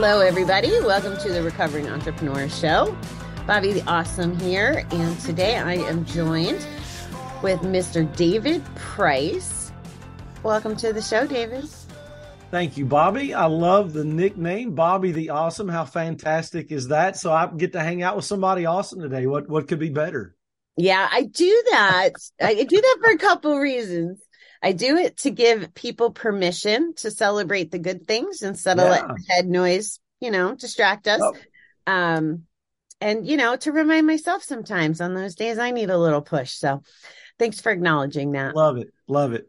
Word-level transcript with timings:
Hello, 0.00 0.20
everybody. 0.20 0.70
Welcome 0.82 1.18
to 1.18 1.32
the 1.32 1.42
Recovering 1.42 1.88
Entrepreneur 1.88 2.48
Show. 2.48 2.96
Bobby 3.48 3.72
the 3.72 3.82
Awesome 3.90 4.38
here, 4.38 4.86
and 4.92 5.20
today 5.22 5.56
I 5.56 5.72
am 5.72 6.04
joined 6.04 6.64
with 7.42 7.58
Mr. 7.62 8.06
David 8.14 8.64
Price. 8.76 9.72
Welcome 10.44 10.76
to 10.76 10.92
the 10.92 11.02
show, 11.02 11.26
David. 11.26 11.68
Thank 12.52 12.76
you, 12.76 12.86
Bobby. 12.86 13.34
I 13.34 13.46
love 13.46 13.92
the 13.92 14.04
nickname, 14.04 14.76
Bobby 14.76 15.10
the 15.10 15.30
Awesome. 15.30 15.68
How 15.68 15.84
fantastic 15.84 16.70
is 16.70 16.86
that? 16.88 17.16
So 17.16 17.32
I 17.32 17.48
get 17.48 17.72
to 17.72 17.80
hang 17.80 18.00
out 18.04 18.14
with 18.14 18.24
somebody 18.24 18.66
awesome 18.66 19.00
today. 19.00 19.26
What 19.26 19.48
what 19.48 19.66
could 19.66 19.80
be 19.80 19.90
better? 19.90 20.36
Yeah, 20.76 21.08
I 21.10 21.22
do 21.24 21.64
that. 21.72 22.10
I 22.40 22.54
do 22.54 22.80
that 22.80 22.98
for 23.02 23.10
a 23.10 23.18
couple 23.18 23.58
reasons. 23.58 24.22
I 24.62 24.72
do 24.72 24.96
it 24.96 25.18
to 25.18 25.30
give 25.30 25.74
people 25.74 26.10
permission 26.10 26.94
to 26.96 27.10
celebrate 27.10 27.70
the 27.70 27.78
good 27.78 28.06
things 28.06 28.42
instead 28.42 28.78
of 28.78 28.84
yeah. 28.84 28.90
letting 28.90 29.24
head 29.28 29.46
noise, 29.46 30.00
you 30.20 30.30
know, 30.30 30.54
distract 30.54 31.06
us. 31.06 31.20
Oh. 31.22 31.34
Um, 31.86 32.44
and 33.00 33.26
you 33.26 33.36
know, 33.36 33.56
to 33.56 33.72
remind 33.72 34.06
myself 34.06 34.42
sometimes 34.42 35.00
on 35.00 35.14
those 35.14 35.34
days 35.34 35.58
I 35.58 35.70
need 35.70 35.90
a 35.90 35.98
little 35.98 36.22
push. 36.22 36.52
So 36.52 36.82
thanks 37.38 37.60
for 37.60 37.70
acknowledging 37.70 38.32
that. 38.32 38.54
Love 38.54 38.78
it. 38.78 38.92
Love 39.06 39.32
it. 39.32 39.48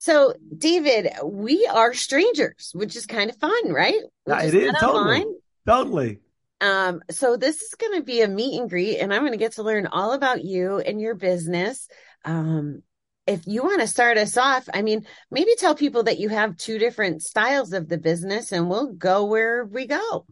So, 0.00 0.34
David, 0.56 1.10
we 1.24 1.66
are 1.66 1.92
strangers, 1.92 2.70
which 2.72 2.94
is 2.94 3.04
kind 3.04 3.30
of 3.30 3.36
fun, 3.36 3.72
right? 3.72 4.00
Yeah, 4.26 4.42
it 4.42 4.54
is 4.54 4.72
totally. 4.80 5.24
Totally. 5.66 6.20
Um, 6.60 7.02
so 7.10 7.36
this 7.36 7.62
is 7.62 7.74
going 7.74 7.98
to 7.98 8.04
be 8.04 8.22
a 8.22 8.28
meet 8.28 8.60
and 8.60 8.70
greet, 8.70 8.98
and 8.98 9.12
I'm 9.12 9.22
going 9.22 9.32
to 9.32 9.38
get 9.38 9.52
to 9.52 9.62
learn 9.62 9.86
all 9.86 10.12
about 10.12 10.44
you 10.44 10.78
and 10.78 11.00
your 11.00 11.14
business. 11.14 11.88
Um, 12.24 12.82
if 13.28 13.46
you 13.46 13.62
want 13.62 13.80
to 13.80 13.86
start 13.86 14.16
us 14.16 14.36
off, 14.36 14.68
I 14.72 14.82
mean, 14.82 15.06
maybe 15.30 15.54
tell 15.56 15.74
people 15.74 16.02
that 16.04 16.18
you 16.18 16.28
have 16.30 16.56
two 16.56 16.78
different 16.78 17.22
styles 17.22 17.72
of 17.72 17.88
the 17.88 17.98
business 17.98 18.52
and 18.52 18.68
we'll 18.68 18.92
go 18.92 19.26
where 19.26 19.64
we 19.64 19.86
go. 19.86 20.26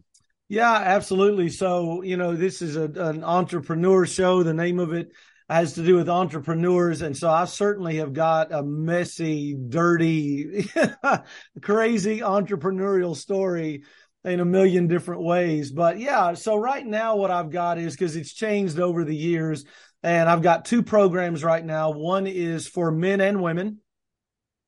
Yeah, 0.49 0.73
absolutely. 0.73 1.49
So, 1.49 2.01
you 2.01 2.17
know, 2.17 2.35
this 2.35 2.61
is 2.61 2.75
a, 2.75 2.85
an 2.85 3.23
entrepreneur 3.23 4.05
show. 4.05 4.43
The 4.43 4.53
name 4.53 4.79
of 4.79 4.93
it 4.93 5.11
has 5.49 5.73
to 5.73 5.83
do 5.83 5.95
with 5.95 6.09
entrepreneurs. 6.09 7.01
And 7.01 7.15
so 7.15 7.29
I 7.29 7.45
certainly 7.45 7.97
have 7.97 8.13
got 8.13 8.51
a 8.51 8.63
messy, 8.63 9.55
dirty, 9.55 10.69
crazy 11.61 12.19
entrepreneurial 12.19 13.15
story 13.15 13.83
in 14.23 14.39
a 14.39 14.45
million 14.45 14.87
different 14.87 15.21
ways. 15.21 15.71
But 15.71 15.99
yeah, 15.99 16.33
so 16.33 16.57
right 16.57 16.85
now, 16.85 17.15
what 17.15 17.31
I've 17.31 17.51
got 17.51 17.77
is 17.77 17.93
because 17.93 18.15
it's 18.15 18.33
changed 18.33 18.79
over 18.79 19.03
the 19.03 19.15
years 19.15 19.65
and 20.03 20.29
I've 20.29 20.41
got 20.41 20.65
two 20.65 20.83
programs 20.83 21.43
right 21.43 21.63
now. 21.63 21.91
One 21.91 22.27
is 22.27 22.67
for 22.67 22.91
men 22.91 23.21
and 23.21 23.41
women 23.41 23.79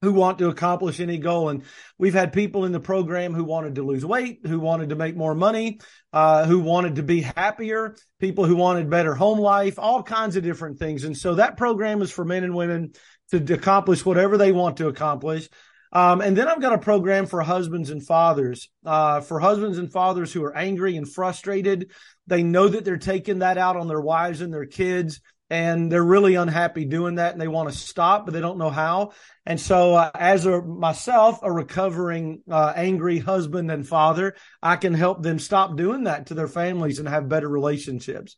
who 0.02 0.14
want 0.14 0.40
to 0.40 0.48
accomplish 0.48 1.00
any 1.00 1.18
goal. 1.18 1.50
And 1.50 1.64
we've 1.98 2.14
had 2.14 2.32
people 2.32 2.66
in 2.66 2.72
the 2.72 2.80
program 2.80 3.34
who 3.34 3.44
wanted 3.44 3.76
to 3.76 3.84
lose 3.84 4.06
weight, 4.06 4.40
who 4.46 4.60
wanted 4.60 4.90
to 4.90 4.96
make 4.96 5.16
more 5.16 5.36
money, 5.36 5.82
uh, 6.14 6.46
who 6.46 6.60
wanted 6.60 6.96
to 6.96 7.04
be 7.04 7.22
happier, 7.22 7.96
people 8.20 8.46
who 8.46 8.56
wanted 8.56 8.90
better 8.90 9.14
home 9.14 9.40
life, 9.40 9.78
all 9.78 10.02
kinds 10.02 10.38
of 10.38 10.44
different 10.44 10.80
things. 10.80 11.04
And 11.04 11.18
so 11.18 11.36
that 11.36 11.58
program 11.58 12.02
is 12.02 12.12
for 12.12 12.24
men 12.24 12.44
and 12.46 12.56
women 12.56 12.94
to, 13.32 13.54
accomplish 13.54 14.06
whatever 14.06 14.38
they 14.38 14.52
want 14.52 14.78
to 14.78 14.88
accomplish. 14.88 15.50
Um, 15.92 16.22
and 16.22 16.38
then 16.38 16.48
I've 16.48 16.62
got 16.62 16.74
a 16.74 16.78
program 16.78 17.26
for 17.26 17.42
husbands 17.42 17.90
and 17.90 18.06
fathers, 18.06 18.70
uh, 18.86 19.22
for 19.22 19.40
husbands 19.40 19.78
and 19.78 19.92
fathers 19.92 20.32
who 20.32 20.44
are 20.44 20.56
angry 20.56 20.96
and 20.98 21.12
frustrated. 21.12 21.92
They 22.28 22.44
know 22.44 22.68
that 22.68 22.86
they're 22.86 22.98
taking 22.98 23.40
that 23.40 23.58
out 23.58 23.76
on 23.76 23.88
their 23.88 24.02
wives 24.02 24.42
and 24.42 24.54
their 24.54 24.68
kids, 24.68 25.20
and 25.50 25.92
they're 25.92 26.04
really 26.04 26.36
unhappy 26.36 26.86
doing 26.86 27.16
that, 27.16 27.32
and 27.32 27.42
they 27.42 27.48
want 27.48 27.72
to 27.72 27.76
stop, 27.76 28.26
but 28.26 28.34
they 28.34 28.40
don't 28.40 28.60
know 28.60 28.70
how. 28.70 29.14
And 29.48 29.60
so, 29.60 29.96
uh, 29.96 30.12
as 30.14 30.46
a 30.46 30.62
myself, 30.62 31.40
a 31.42 31.52
recovering 31.52 32.44
uh, 32.50 32.72
angry 32.76 33.18
husband 33.18 33.72
and 33.72 33.88
father, 33.88 34.36
I 34.62 34.76
can 34.76 34.94
help 34.94 35.24
them 35.24 35.40
stop 35.40 35.76
doing 35.76 36.04
that 36.04 36.28
to 36.28 36.36
their 36.36 36.48
families 36.48 37.00
and 37.00 37.10
have 37.10 37.30
better 37.30 37.50
relationships. 37.50 38.38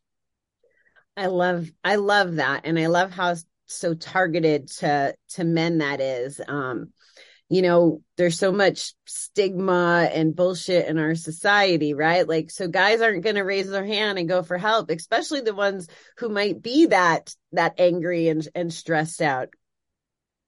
I 1.18 1.26
love, 1.26 1.70
I 1.84 1.96
love 1.96 2.36
that, 2.36 2.62
and 2.64 2.80
I 2.80 2.88
love 2.88 3.12
how 3.12 3.36
so 3.66 3.94
targeted 3.94 4.70
to 4.70 5.14
to 5.32 5.44
men 5.44 5.80
that 5.80 6.00
is. 6.00 6.40
Um, 6.48 6.94
you 7.52 7.62
know, 7.62 8.02
there's 8.16 8.40
so 8.40 8.54
much 8.54 8.94
stigma 9.06 10.10
and 10.14 10.34
bullshit 10.34 10.88
in 10.88 10.98
our 10.98 11.16
society, 11.16 11.94
right? 11.94 12.26
Like, 12.26 12.50
so 12.50 12.70
guys 12.70 13.02
aren't 13.02 13.26
going 13.26 13.36
to 13.36 13.42
raise 13.42 13.70
their 13.70 13.86
hand 13.86 14.18
and 14.18 14.30
go 14.30 14.42
for 14.42 14.58
help, 14.58 14.90
especially 14.90 15.42
the 15.42 15.54
ones 15.54 15.90
who 16.18 16.30
might 16.30 16.62
be 16.62 16.86
that, 16.86 17.36
that 17.52 17.74
angry 17.78 18.30
and, 18.30 18.48
and 18.56 18.72
stressed 18.72 19.22
out. 19.22 19.50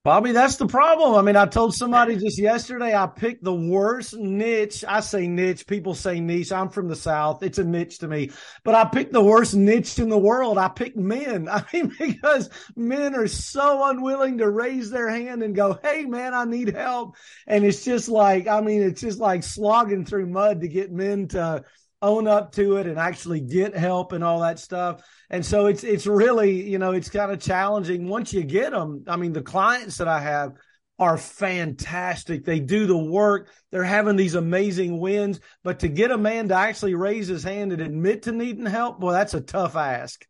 Bobby, 0.04 0.34
that's 0.34 0.58
the 0.58 0.68
problem. 0.68 1.16
I 1.16 1.22
mean, 1.22 1.38
I 1.38 1.46
told 1.46 1.74
somebody 1.74 2.18
just 2.18 2.38
yesterday 2.38 2.94
I 2.94 3.08
picked 3.08 3.42
the 3.42 3.54
worst 3.56 4.14
niche. 4.18 4.84
I 4.86 5.00
say 5.00 5.30
niche, 5.30 5.66
people 5.66 5.96
say 5.96 6.20
niche. 6.20 6.52
I'm 6.52 6.68
from 6.68 6.90
the 6.90 6.96
South. 6.98 7.42
It's 7.42 7.58
a 7.58 7.64
niche 7.64 8.00
to 8.00 8.10
me. 8.10 8.32
But 8.66 8.76
I 8.76 8.84
picked 8.84 9.14
the 9.14 9.24
worst 9.24 9.56
niche 9.56 10.00
in 10.00 10.10
the 10.10 10.18
world. 10.18 10.58
I 10.58 10.68
picked 10.68 10.98
men. 10.98 11.48
I 11.52 11.64
mean, 11.72 11.96
because 11.98 12.50
men 12.76 13.16
are 13.16 13.30
so 13.30 13.90
unwilling 13.90 14.40
to 14.40 14.50
raise 14.50 14.90
their 14.90 15.08
hand 15.08 15.42
and 15.42 15.56
go, 15.56 15.80
Hey 15.82 16.04
man, 16.04 16.34
I 16.34 16.44
need 16.44 16.76
help. 16.76 17.16
And 17.48 17.64
it's 17.64 17.86
just 17.86 18.10
like, 18.10 18.46
I 18.46 18.60
mean, 18.60 18.84
it's 18.84 19.00
just 19.00 19.20
like 19.20 19.44
slogging 19.44 20.04
through 20.04 20.26
mud 20.26 20.62
to 20.62 20.68
get 20.68 20.92
men 20.92 21.30
to 21.30 21.64
own 22.04 22.28
up 22.28 22.52
to 22.52 22.78
it 22.78 22.86
and 22.86 23.00
actually 23.00 23.40
get 23.40 23.76
help 23.76 24.12
and 24.12 24.24
all 24.24 24.42
that 24.42 24.60
stuff. 24.60 25.02
And 25.30 25.44
so 25.44 25.66
it's 25.66 25.84
it's 25.84 26.06
really, 26.06 26.70
you 26.70 26.78
know, 26.78 26.92
it's 26.92 27.10
kind 27.10 27.32
of 27.32 27.40
challenging 27.40 28.08
once 28.08 28.34
you 28.34 28.44
get 28.44 28.72
them. 28.72 29.06
I 29.08 29.16
mean, 29.16 29.34
the 29.34 29.42
clients 29.42 29.98
that 29.98 30.08
I 30.08 30.20
have 30.20 30.52
are 31.00 31.18
fantastic. 31.18 32.46
They 32.46 32.60
do 32.60 32.86
the 32.86 32.98
work. 32.98 33.50
They're 33.72 33.84
having 33.84 34.16
these 34.16 34.36
amazing 34.36 35.00
wins, 35.00 35.40
but 35.64 35.80
to 35.80 35.88
get 35.88 36.12
a 36.12 36.18
man 36.18 36.50
to 36.50 36.56
actually 36.56 36.94
raise 36.94 37.28
his 37.28 37.44
hand 37.44 37.72
and 37.72 37.82
admit 37.82 38.24
to 38.24 38.32
needing 38.32 38.66
help, 38.66 39.00
well, 39.00 39.14
that's 39.14 39.34
a 39.34 39.42
tough 39.42 39.76
ask. 39.76 40.24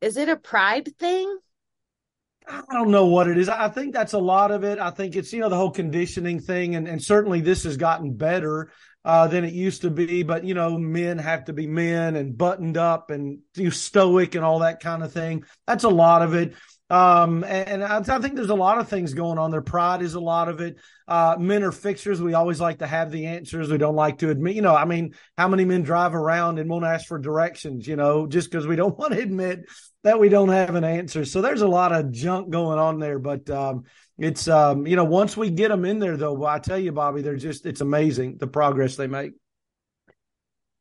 Is 0.00 0.16
it 0.16 0.28
a 0.28 0.36
pride 0.36 0.96
thing? 0.98 1.38
I 2.48 2.62
don't 2.72 2.90
know 2.90 3.06
what 3.06 3.28
it 3.28 3.38
is. 3.38 3.48
I 3.48 3.68
think 3.68 3.92
that's 3.92 4.14
a 4.14 4.18
lot 4.18 4.50
of 4.50 4.64
it. 4.64 4.78
I 4.78 4.90
think 4.90 5.14
it's, 5.14 5.32
you 5.32 5.40
know, 5.40 5.48
the 5.48 5.56
whole 5.56 5.70
conditioning 5.70 6.40
thing. 6.40 6.74
And, 6.74 6.88
and 6.88 7.00
certainly 7.00 7.40
this 7.40 7.62
has 7.64 7.76
gotten 7.76 8.14
better 8.14 8.72
uh, 9.04 9.26
than 9.26 9.44
it 9.44 9.52
used 9.52 9.82
to 9.82 9.90
be. 9.90 10.22
But 10.22 10.44
you 10.44 10.54
know, 10.54 10.78
men 10.78 11.18
have 11.18 11.44
to 11.46 11.52
be 11.52 11.66
men 11.66 12.16
and 12.16 12.36
buttoned 12.36 12.76
up 12.76 13.10
and 13.10 13.40
stoic 13.70 14.34
and 14.34 14.44
all 14.44 14.60
that 14.60 14.80
kind 14.80 15.02
of 15.02 15.12
thing. 15.12 15.44
That's 15.66 15.84
a 15.84 15.88
lot 15.88 16.22
of 16.22 16.34
it. 16.34 16.54
Um, 16.90 17.44
and, 17.44 17.82
and 17.82 17.84
I, 17.84 17.98
I, 17.98 18.18
think 18.18 18.34
there's 18.34 18.50
a 18.50 18.54
lot 18.54 18.78
of 18.78 18.88
things 18.88 19.14
going 19.14 19.38
on 19.38 19.52
there. 19.52 19.62
Pride 19.62 20.02
is 20.02 20.14
a 20.14 20.20
lot 20.20 20.48
of 20.48 20.60
it. 20.60 20.76
Uh, 21.06 21.36
men 21.38 21.62
are 21.62 21.70
fixers. 21.70 22.20
We 22.20 22.34
always 22.34 22.60
like 22.60 22.80
to 22.80 22.86
have 22.86 23.12
the 23.12 23.26
answers. 23.26 23.70
We 23.70 23.78
don't 23.78 23.94
like 23.94 24.18
to 24.18 24.30
admit, 24.30 24.56
you 24.56 24.62
know, 24.62 24.74
I 24.74 24.84
mean, 24.84 25.14
how 25.38 25.46
many 25.46 25.64
men 25.64 25.82
drive 25.82 26.16
around 26.16 26.58
and 26.58 26.68
won't 26.68 26.84
ask 26.84 27.06
for 27.06 27.18
directions, 27.18 27.86
you 27.86 27.94
know, 27.94 28.26
just 28.26 28.50
because 28.50 28.66
we 28.66 28.74
don't 28.74 28.98
want 28.98 29.12
to 29.12 29.20
admit 29.20 29.66
that 30.02 30.18
we 30.18 30.28
don't 30.28 30.48
have 30.48 30.74
an 30.74 30.82
answer. 30.82 31.24
So 31.24 31.40
there's 31.40 31.62
a 31.62 31.68
lot 31.68 31.92
of 31.92 32.10
junk 32.10 32.50
going 32.50 32.80
on 32.80 32.98
there. 32.98 33.20
But, 33.20 33.48
um, 33.50 33.84
it's 34.20 34.48
um, 34.48 34.86
you 34.86 34.96
know, 34.96 35.04
once 35.04 35.34
we 35.34 35.48
get 35.48 35.68
them 35.68 35.86
in 35.86 35.98
there 35.98 36.16
though, 36.16 36.44
I 36.44 36.58
tell 36.58 36.78
you, 36.78 36.92
Bobby, 36.92 37.22
they're 37.22 37.36
just 37.36 37.64
it's 37.64 37.80
amazing 37.80 38.36
the 38.36 38.46
progress 38.46 38.96
they 38.96 39.06
make. 39.06 39.32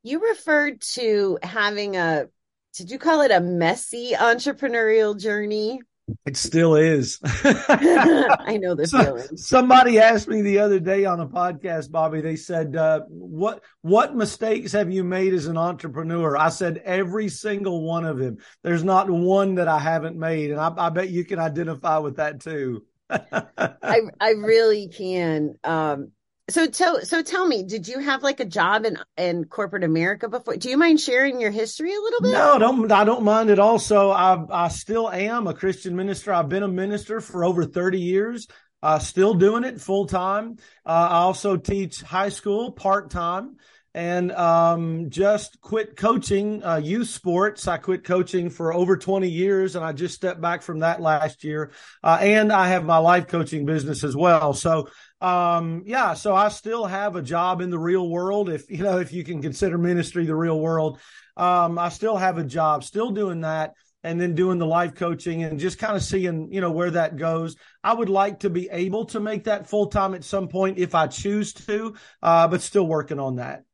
You 0.03 0.27
referred 0.27 0.81
to 0.93 1.39
having 1.41 1.95
a 1.95 2.27
did 2.73 2.91
you 2.91 2.99
call 2.99 3.21
it 3.21 3.31
a 3.31 3.39
messy 3.39 4.11
entrepreneurial 4.11 5.17
journey? 5.17 5.79
It 6.25 6.37
still 6.37 6.75
is. 6.75 7.19
I 7.23 8.57
know 8.61 8.75
the 8.75 8.87
so, 8.87 9.03
feeling. 9.03 9.37
Somebody 9.37 9.99
asked 9.99 10.27
me 10.27 10.41
the 10.41 10.59
other 10.59 10.79
day 10.79 11.05
on 11.05 11.19
a 11.19 11.27
podcast, 11.27 11.91
Bobby. 11.91 12.21
They 12.21 12.35
said, 12.35 12.75
uh, 12.75 13.01
"What 13.07 13.63
what 13.81 14.15
mistakes 14.15 14.71
have 14.73 14.91
you 14.91 15.03
made 15.03 15.33
as 15.33 15.47
an 15.47 15.57
entrepreneur?" 15.57 16.37
I 16.37 16.49
said, 16.49 16.81
"Every 16.85 17.29
single 17.29 17.83
one 17.83 18.05
of 18.05 18.17
them. 18.17 18.37
There's 18.63 18.83
not 18.83 19.09
one 19.09 19.55
that 19.55 19.67
I 19.67 19.79
haven't 19.79 20.17
made, 20.17 20.51
and 20.51 20.59
I, 20.59 20.73
I 20.77 20.89
bet 20.89 21.09
you 21.09 21.25
can 21.25 21.39
identify 21.39 21.97
with 21.97 22.17
that 22.17 22.41
too." 22.41 22.85
I 23.09 23.99
I 24.19 24.29
really 24.31 24.87
can. 24.87 25.55
Um, 25.63 26.11
so 26.49 26.67
tell 26.67 27.01
so 27.01 27.21
tell 27.21 27.47
me, 27.47 27.63
did 27.63 27.87
you 27.87 27.99
have 27.99 28.23
like 28.23 28.39
a 28.39 28.45
job 28.45 28.85
in 28.85 28.97
in 29.17 29.45
corporate 29.45 29.83
America 29.83 30.27
before? 30.27 30.57
Do 30.57 30.69
you 30.69 30.77
mind 30.77 30.99
sharing 30.99 31.39
your 31.39 31.51
history 31.51 31.93
a 31.93 31.99
little 31.99 32.21
bit? 32.21 32.31
No, 32.31 32.59
don't 32.59 32.91
I 32.91 33.03
don't 33.03 33.23
mind 33.23 33.49
at 33.49 33.59
all. 33.59 33.79
So 33.79 34.11
I 34.11 34.43
I 34.51 34.67
still 34.69 35.09
am 35.09 35.47
a 35.47 35.53
Christian 35.53 35.95
minister. 35.95 36.33
I've 36.33 36.49
been 36.49 36.63
a 36.63 36.67
minister 36.67 37.21
for 37.21 37.45
over 37.45 37.65
thirty 37.65 37.99
years. 37.99 38.47
Uh, 38.81 38.99
still 38.99 39.33
doing 39.33 39.63
it 39.65 39.81
full 39.81 40.05
time. 40.05 40.57
Uh, 40.85 41.07
I 41.11 41.17
also 41.17 41.57
teach 41.57 42.01
high 42.01 42.29
school 42.29 42.71
part 42.71 43.09
time 43.09 43.57
and 43.93 44.31
um, 44.33 45.09
just 45.09 45.59
quit 45.61 45.95
coaching 45.95 46.63
uh, 46.63 46.77
youth 46.77 47.09
sports. 47.09 47.67
I 47.67 47.77
quit 47.77 48.03
coaching 48.03 48.49
for 48.49 48.71
over 48.71 48.95
20 48.95 49.27
years, 49.27 49.75
and 49.75 49.83
I 49.83 49.93
just 49.93 50.15
stepped 50.15 50.39
back 50.39 50.61
from 50.61 50.79
that 50.79 51.01
last 51.01 51.43
year. 51.43 51.71
Uh, 52.03 52.19
and 52.21 52.53
I 52.53 52.69
have 52.69 52.85
my 52.85 52.99
life 52.99 53.27
coaching 53.27 53.65
business 53.65 54.03
as 54.03 54.15
well. 54.15 54.53
So, 54.53 54.89
um, 55.21 55.83
yeah, 55.85 56.13
so 56.13 56.35
I 56.35 56.49
still 56.49 56.85
have 56.85 57.15
a 57.15 57.21
job 57.21 57.61
in 57.61 57.69
the 57.69 57.79
real 57.79 58.07
world. 58.07 58.49
If 58.49 58.69
you 58.69 58.83
know, 58.83 58.99
if 58.99 59.11
you 59.11 59.23
can 59.23 59.41
consider 59.41 59.77
ministry 59.77 60.25
the 60.25 60.35
real 60.35 60.59
world, 60.59 60.99
um, 61.35 61.77
I 61.77 61.89
still 61.89 62.17
have 62.17 62.37
a 62.37 62.43
job, 62.43 62.83
still 62.83 63.11
doing 63.11 63.41
that. 63.41 63.73
And 64.01 64.19
then 64.19 64.33
doing 64.33 64.59
the 64.59 64.65
life 64.65 64.95
coaching 64.95 65.43
and 65.43 65.59
just 65.59 65.77
kind 65.77 65.93
of 65.93 66.01
seeing, 66.01 66.53
you 66.53 66.61
know, 66.61 66.71
where 66.71 66.91
that 66.91 67.17
goes. 67.17 67.57
I 67.83 67.93
would 67.93 68.07
like 68.07 68.39
to 68.39 68.49
be 68.49 68.69
able 68.71 69.03
to 69.07 69.19
make 69.19 69.43
that 69.43 69.67
full 69.67 69.87
time 69.87 70.13
at 70.13 70.23
some 70.23 70.47
point 70.47 70.77
if 70.77 70.95
I 70.95 71.07
choose 71.07 71.51
to, 71.51 71.95
uh, 72.23 72.47
but 72.47 72.61
still 72.61 72.87
working 72.87 73.19
on 73.19 73.35
that. 73.35 73.65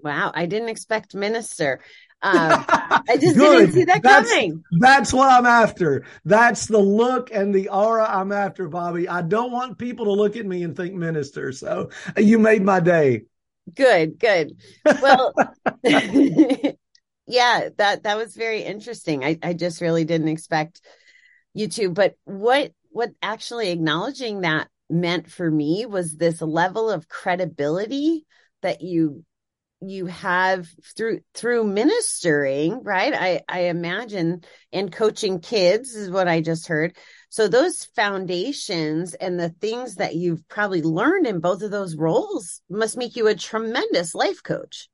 Wow, 0.00 0.32
I 0.34 0.44
didn't 0.44 0.68
expect 0.68 1.14
minister. 1.14 1.80
Um, 2.20 2.64
I 2.68 3.16
just 3.20 3.36
didn't 3.36 3.72
see 3.72 3.84
that 3.84 4.02
that's, 4.02 4.28
coming. 4.28 4.64
That's 4.72 5.12
what 5.12 5.30
I'm 5.30 5.46
after. 5.46 6.04
That's 6.24 6.66
the 6.66 6.78
look 6.78 7.30
and 7.30 7.54
the 7.54 7.68
aura 7.68 8.06
I'm 8.08 8.32
after, 8.32 8.68
Bobby. 8.68 9.08
I 9.08 9.22
don't 9.22 9.52
want 9.52 9.78
people 9.78 10.06
to 10.06 10.12
look 10.12 10.36
at 10.36 10.44
me 10.44 10.64
and 10.64 10.76
think 10.76 10.94
minister. 10.94 11.52
So 11.52 11.90
you 12.16 12.38
made 12.38 12.62
my 12.62 12.80
day. 12.80 13.22
Good, 13.72 14.18
good. 14.18 14.56
Well, 15.00 15.32
yeah, 15.82 17.68
that 17.76 18.02
that 18.02 18.16
was 18.16 18.34
very 18.34 18.62
interesting. 18.62 19.24
I 19.24 19.38
I 19.42 19.52
just 19.52 19.80
really 19.80 20.04
didn't 20.04 20.28
expect 20.28 20.80
you 21.54 21.68
to. 21.68 21.90
But 21.90 22.14
what 22.24 22.72
what 22.90 23.10
actually 23.22 23.70
acknowledging 23.70 24.40
that 24.40 24.68
meant 24.90 25.30
for 25.30 25.48
me 25.48 25.86
was 25.86 26.16
this 26.16 26.40
level 26.40 26.90
of 26.90 27.08
credibility 27.08 28.26
that 28.62 28.80
you 28.80 29.24
you 29.80 30.06
have 30.06 30.66
through 30.96 31.20
through 31.34 31.64
ministering 31.64 32.82
right 32.82 33.14
i 33.14 33.40
i 33.48 33.60
imagine 33.66 34.42
and 34.72 34.92
coaching 34.92 35.40
kids 35.40 35.94
is 35.94 36.10
what 36.10 36.26
i 36.26 36.40
just 36.40 36.66
heard 36.66 36.96
so 37.30 37.46
those 37.46 37.84
foundations 37.94 39.14
and 39.14 39.38
the 39.38 39.50
things 39.50 39.96
that 39.96 40.16
you've 40.16 40.46
probably 40.48 40.82
learned 40.82 41.26
in 41.26 41.38
both 41.38 41.62
of 41.62 41.70
those 41.70 41.96
roles 41.96 42.60
must 42.68 42.96
make 42.96 43.14
you 43.14 43.28
a 43.28 43.34
tremendous 43.34 44.14
life 44.14 44.42
coach 44.42 44.88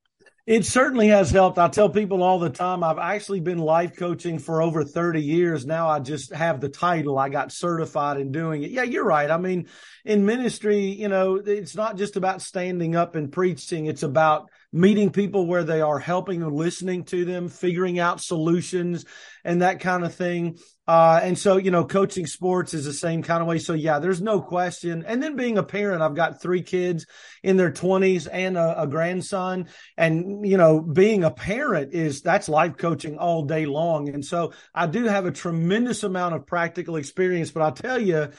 it 0.47 0.67
certainly 0.67 1.09
has 1.09 1.31
helped. 1.31 1.59
I 1.59 1.69
tell 1.69 1.89
people 1.89 2.23
all 2.23 2.39
the 2.39 2.51
time, 2.51 2.85
I've 2.85 2.99
actually 2.99 3.41
been 3.41 3.57
life 3.57 3.97
coaching 3.97 4.39
for 4.39 4.61
over 4.61 4.85
30 4.85 5.23
years. 5.23 5.65
Now 5.65 5.89
I 5.89 6.01
just 6.01 6.35
have 6.35 6.61
the 6.61 6.69
title. 6.69 7.19
I 7.19 7.31
got 7.31 7.51
certified 7.51 8.21
in 8.21 8.31
doing 8.31 8.63
it. 8.63 8.71
Yeah, 8.71 8.83
you're 8.83 9.07
right. 9.07 9.31
I 9.31 9.39
mean, 9.39 9.69
in 10.05 10.27
ministry, 10.27 10.81
you 10.81 11.09
know, 11.09 11.37
it's 11.37 11.75
not 11.75 11.97
just 11.97 12.17
about 12.17 12.43
standing 12.43 12.95
up 12.95 13.15
and 13.15 13.33
preaching. 13.33 13.87
It's 13.87 14.03
about 14.03 14.51
meeting 14.75 15.11
people 15.11 15.47
where 15.47 15.63
they 15.63 15.81
are, 15.81 16.01
helping 16.01 16.43
and 16.43 16.53
listening 16.53 17.05
to 17.05 17.25
them, 17.25 17.49
figuring 17.49 18.01
out 18.01 18.21
solutions 18.21 19.05
and 19.45 19.63
that 19.63 19.79
kind 19.79 20.05
of 20.05 20.13
thing. 20.13 20.59
Uh, 20.89 21.21
and 21.23 21.39
so, 21.39 21.57
you 21.57 21.71
know, 21.71 21.85
coaching 21.85 22.27
sports 22.27 22.75
is 22.75 22.85
the 22.85 22.93
same 22.93 23.23
kind 23.23 23.41
of 23.41 23.47
way. 23.47 23.59
So 23.61 23.73
yeah, 23.73 24.01
there's 24.01 24.21
no 24.21 24.41
question. 24.41 25.05
And 25.07 25.23
then 25.23 25.37
being 25.37 25.59
a 25.59 25.63
parent, 25.63 26.03
I've 26.03 26.17
got 26.17 26.43
three 26.43 26.63
kids 26.63 27.07
in 27.45 27.57
their 27.57 27.71
twenties 27.71 28.27
and 28.27 28.59
a, 28.59 28.83
a, 28.83 28.87
grandson. 28.89 29.69
And, 29.97 30.45
you 30.45 30.57
know, 30.57 30.81
being 30.81 31.23
a 31.23 31.31
parent 31.31 31.95
is 31.95 32.23
that's 32.23 32.49
life 32.49 32.77
coaching 32.77 33.17
all 33.17 33.45
day 33.45 33.67
long. 33.67 34.09
And 34.09 34.25
so 34.25 34.53
I 34.75 34.89
do 34.89 35.05
have 35.05 35.25
a 35.25 35.31
tremendous 35.31 36.03
amount 36.03 36.35
of 36.35 36.47
practical 36.47 36.97
experience, 36.97 37.53
but 37.53 37.63
I'll 37.63 37.73
tell 37.73 38.01
you, 38.01 38.31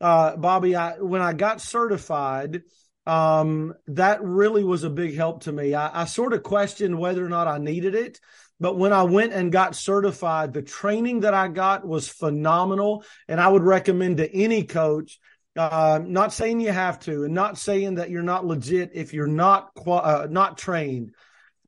uh, 0.00 0.36
Bobby, 0.36 0.76
I, 0.76 0.92
when 0.98 1.22
I 1.22 1.32
got 1.32 1.60
certified, 1.60 2.62
um, 3.06 3.74
that 3.88 4.22
really 4.22 4.64
was 4.64 4.84
a 4.84 4.90
big 4.90 5.14
help 5.14 5.44
to 5.44 5.52
me. 5.52 5.74
I, 5.74 6.02
I 6.02 6.04
sort 6.04 6.32
of 6.32 6.42
questioned 6.42 6.98
whether 6.98 7.24
or 7.24 7.28
not 7.28 7.48
I 7.48 7.58
needed 7.58 7.94
it. 7.94 8.20
But 8.60 8.78
when 8.78 8.92
I 8.92 9.02
went 9.02 9.32
and 9.32 9.50
got 9.50 9.74
certified, 9.74 10.52
the 10.52 10.62
training 10.62 11.20
that 11.20 11.34
I 11.34 11.48
got 11.48 11.84
was 11.84 12.08
phenomenal. 12.08 13.04
And 13.26 13.40
I 13.40 13.48
would 13.48 13.64
recommend 13.64 14.18
to 14.18 14.32
any 14.32 14.62
coach, 14.62 15.18
uh, 15.56 15.98
not 16.04 16.32
saying 16.32 16.60
you 16.60 16.70
have 16.70 17.00
to, 17.00 17.24
and 17.24 17.34
not 17.34 17.58
saying 17.58 17.96
that 17.96 18.10
you're 18.10 18.22
not 18.22 18.46
legit 18.46 18.92
if 18.94 19.12
you're 19.12 19.26
not 19.26 19.70
uh, 19.84 20.28
not 20.30 20.58
trained. 20.58 21.12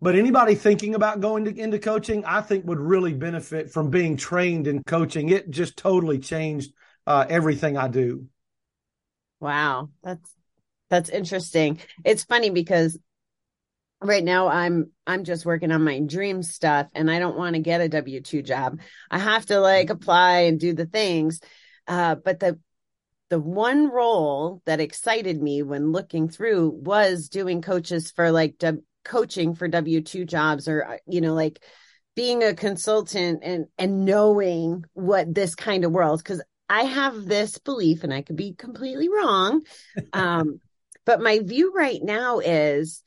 But 0.01 0.15
anybody 0.15 0.55
thinking 0.55 0.95
about 0.95 1.21
going 1.21 1.47
to, 1.47 1.59
into 1.59 1.79
coaching, 1.79 2.25
I 2.25 2.43
think 2.43 2.67
would 2.67 2.79
really 2.79 3.15
benefit 3.15 3.73
from 3.73 3.91
being 3.91 4.17
trained 4.17 4.67
in 4.67 4.85
coaching. 4.85 5.31
It 5.31 5.51
just 5.51 5.77
totally 5.77 6.19
changed 6.19 6.73
uh, 7.07 7.25
everything 7.29 7.77
I 7.77 7.89
do. 7.89 8.27
Wow, 9.41 9.91
that's 10.03 10.34
that's 10.95 11.11
interesting. 11.11 11.81
It's 12.05 12.23
funny 12.23 12.51
because 12.51 12.97
right 14.01 14.23
now 14.23 14.49
I'm 14.49 14.93
I'm 15.07 15.25
just 15.25 15.45
working 15.45 15.73
on 15.73 15.83
my 15.83 15.99
dream 16.01 16.43
stuff 16.43 16.87
and 16.95 17.11
I 17.11 17.19
don't 17.19 17.37
want 17.37 17.57
to 17.57 17.61
get 17.63 17.81
a 17.81 17.89
W2 17.89 18.45
job. 18.45 18.81
I 19.11 19.19
have 19.19 19.47
to 19.47 19.59
like 19.59 19.91
apply 19.91 20.41
and 20.43 20.61
do 20.61 20.73
the 20.73 20.87
things. 20.87 21.41
Uh, 21.89 22.15
but 22.15 22.39
the 22.39 22.61
the 23.31 23.41
one 23.41 23.89
role 23.91 24.63
that 24.67 24.79
excited 24.81 25.43
me 25.43 25.63
when 25.63 25.91
looking 25.91 26.29
through 26.29 26.69
was 26.71 27.29
doing 27.29 27.61
coaches 27.61 28.13
for 28.13 28.31
like 28.31 28.59
w- 28.59 28.85
coaching 29.05 29.57
for 29.57 29.67
W2 29.67 30.27
jobs 30.27 30.69
or 30.69 30.85
uh, 30.85 30.97
you 31.09 31.21
know 31.21 31.35
like 31.35 31.61
being 32.15 32.45
a 32.45 32.55
consultant 32.55 33.41
and 33.43 33.67
and 33.79 34.05
knowing 34.05 34.85
what 34.93 35.35
this 35.35 35.57
kind 35.57 35.85
of 35.85 35.91
world 35.91 36.25
cuz 36.25 36.41
I 36.69 36.85
have 36.85 37.27
this 37.27 37.59
belief 37.59 38.05
and 38.05 38.15
I 38.15 38.23
could 38.23 38.37
be 38.37 38.55
completely 38.55 39.09
wrong 39.09 39.63
um 40.13 40.61
but 41.05 41.21
my 41.21 41.41
view 41.41 41.73
right 41.75 42.01
now 42.03 42.39
is 42.39 43.03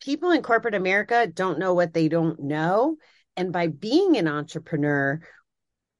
people 0.00 0.30
in 0.30 0.42
corporate 0.42 0.74
America 0.74 1.26
don't 1.26 1.58
know 1.58 1.74
what 1.74 1.94
they 1.94 2.08
don't 2.08 2.40
know. 2.40 2.96
And 3.36 3.52
by 3.52 3.68
being 3.68 4.16
an 4.16 4.28
entrepreneur, 4.28 5.20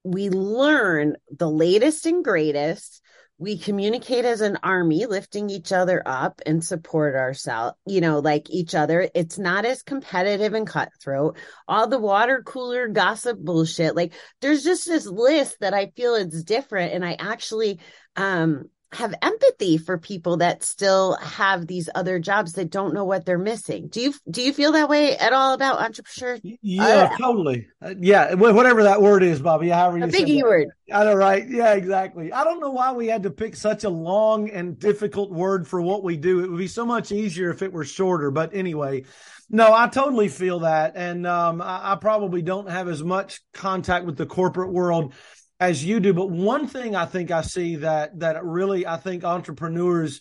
we 0.04 0.28
learn 0.28 1.16
the 1.36 1.50
latest 1.50 2.06
and 2.06 2.22
greatest. 2.22 3.00
We 3.38 3.58
communicate 3.58 4.24
as 4.24 4.42
an 4.42 4.58
army, 4.62 5.06
lifting 5.06 5.50
each 5.50 5.72
other 5.72 6.00
up 6.06 6.40
and 6.46 6.62
support 6.62 7.16
ourselves, 7.16 7.76
you 7.84 8.00
know, 8.00 8.20
like 8.20 8.48
each 8.48 8.76
other. 8.76 9.08
It's 9.12 9.38
not 9.38 9.64
as 9.64 9.82
competitive 9.82 10.54
and 10.54 10.66
cutthroat. 10.66 11.36
All 11.66 11.88
the 11.88 11.98
water 11.98 12.42
cooler 12.46 12.86
gossip 12.86 13.38
bullshit. 13.38 13.96
Like 13.96 14.12
there's 14.40 14.62
just 14.62 14.86
this 14.86 15.06
list 15.06 15.56
that 15.60 15.74
I 15.74 15.86
feel 15.96 16.14
it's 16.14 16.44
different. 16.44 16.92
And 16.92 17.04
I 17.04 17.14
actually, 17.18 17.80
um, 18.14 18.66
have 18.94 19.14
empathy 19.22 19.76
for 19.78 19.98
people 19.98 20.38
that 20.38 20.62
still 20.62 21.16
have 21.16 21.66
these 21.66 21.88
other 21.94 22.18
jobs 22.18 22.54
that 22.54 22.70
don't 22.70 22.94
know 22.94 23.04
what 23.04 23.26
they're 23.26 23.38
missing. 23.38 23.88
Do 23.88 24.00
you 24.00 24.14
do 24.30 24.42
you 24.42 24.52
feel 24.52 24.72
that 24.72 24.88
way 24.88 25.16
at 25.16 25.32
all 25.32 25.54
about 25.54 25.80
entrepreneur? 25.80 26.38
Yeah, 26.62 26.84
uh, 26.84 27.16
totally. 27.16 27.68
Yeah, 27.98 28.34
whatever 28.34 28.84
that 28.84 29.02
word 29.02 29.22
is, 29.22 29.40
Bobby. 29.40 29.68
However 29.68 29.98
you 29.98 30.06
biggie 30.06 30.42
word. 30.42 30.68
I 30.92 31.04
know, 31.04 31.14
right? 31.14 31.48
Yeah, 31.48 31.74
exactly. 31.74 32.32
I 32.32 32.44
don't 32.44 32.60
know 32.60 32.70
why 32.70 32.92
we 32.92 33.06
had 33.06 33.22
to 33.24 33.30
pick 33.30 33.56
such 33.56 33.84
a 33.84 33.90
long 33.90 34.50
and 34.50 34.78
difficult 34.78 35.30
word 35.30 35.66
for 35.66 35.80
what 35.80 36.02
we 36.02 36.16
do. 36.16 36.44
It 36.44 36.50
would 36.50 36.58
be 36.58 36.68
so 36.68 36.84
much 36.84 37.10
easier 37.10 37.50
if 37.50 37.62
it 37.62 37.72
were 37.72 37.84
shorter. 37.84 38.30
But 38.30 38.54
anyway, 38.54 39.04
no, 39.50 39.72
I 39.72 39.88
totally 39.88 40.28
feel 40.28 40.60
that, 40.60 40.92
and 40.96 41.26
um, 41.26 41.60
I, 41.60 41.92
I 41.92 41.96
probably 41.96 42.42
don't 42.42 42.70
have 42.70 42.88
as 42.88 43.02
much 43.02 43.40
contact 43.52 44.06
with 44.06 44.16
the 44.16 44.26
corporate 44.26 44.72
world 44.72 45.14
as 45.60 45.84
you 45.84 46.00
do. 46.00 46.12
But 46.12 46.30
one 46.30 46.66
thing 46.66 46.96
I 46.96 47.06
think 47.06 47.30
I 47.30 47.42
see 47.42 47.76
that 47.76 48.20
that 48.20 48.44
really 48.44 48.86
I 48.86 48.96
think 48.96 49.24
entrepreneurs 49.24 50.20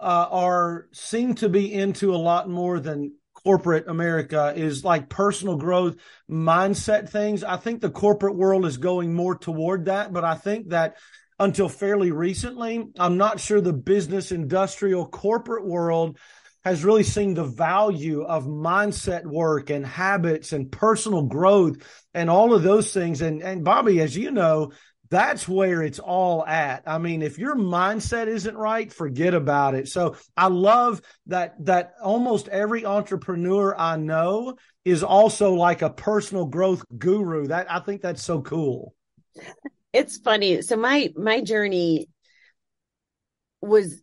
uh, 0.00 0.26
are 0.30 0.88
seem 0.92 1.34
to 1.36 1.48
be 1.48 1.72
into 1.72 2.14
a 2.14 2.16
lot 2.16 2.48
more 2.48 2.80
than 2.80 3.14
corporate 3.44 3.86
America 3.86 4.52
is 4.56 4.84
like 4.84 5.08
personal 5.08 5.56
growth 5.56 5.96
mindset 6.30 7.08
things. 7.08 7.44
I 7.44 7.56
think 7.56 7.80
the 7.80 7.90
corporate 7.90 8.34
world 8.34 8.66
is 8.66 8.76
going 8.76 9.14
more 9.14 9.36
toward 9.36 9.84
that, 9.86 10.12
but 10.12 10.24
I 10.24 10.34
think 10.34 10.70
that 10.70 10.96
until 11.38 11.68
fairly 11.68 12.12
recently, 12.12 12.86
I'm 12.98 13.18
not 13.18 13.40
sure 13.40 13.60
the 13.60 13.72
business, 13.72 14.32
industrial, 14.32 15.06
corporate 15.06 15.66
world 15.66 16.18
has 16.66 16.84
really 16.84 17.04
seen 17.04 17.32
the 17.32 17.44
value 17.44 18.24
of 18.24 18.44
mindset 18.44 19.24
work 19.24 19.70
and 19.70 19.86
habits 19.86 20.52
and 20.52 20.72
personal 20.72 21.22
growth 21.22 21.76
and 22.12 22.28
all 22.28 22.52
of 22.52 22.64
those 22.64 22.92
things. 22.92 23.22
And, 23.22 23.40
and 23.40 23.62
Bobby, 23.62 24.00
as 24.00 24.16
you 24.16 24.32
know, 24.32 24.72
that's 25.08 25.46
where 25.46 25.80
it's 25.84 26.00
all 26.00 26.44
at. 26.44 26.82
I 26.84 26.98
mean, 26.98 27.22
if 27.22 27.38
your 27.38 27.54
mindset 27.54 28.26
isn't 28.26 28.56
right, 28.56 28.92
forget 28.92 29.32
about 29.32 29.76
it. 29.76 29.86
So 29.86 30.16
I 30.36 30.48
love 30.48 31.02
that, 31.28 31.54
that 31.66 31.94
almost 32.02 32.48
every 32.48 32.84
entrepreneur 32.84 33.72
I 33.78 33.96
know 33.96 34.56
is 34.84 35.04
also 35.04 35.54
like 35.54 35.82
a 35.82 35.90
personal 35.90 36.46
growth 36.46 36.84
guru. 36.98 37.46
That 37.46 37.70
I 37.70 37.78
think 37.78 38.02
that's 38.02 38.24
so 38.24 38.42
cool. 38.42 38.92
It's 39.92 40.18
funny. 40.18 40.62
So 40.62 40.74
my, 40.74 41.12
my 41.14 41.42
journey 41.42 42.08
was 43.60 44.02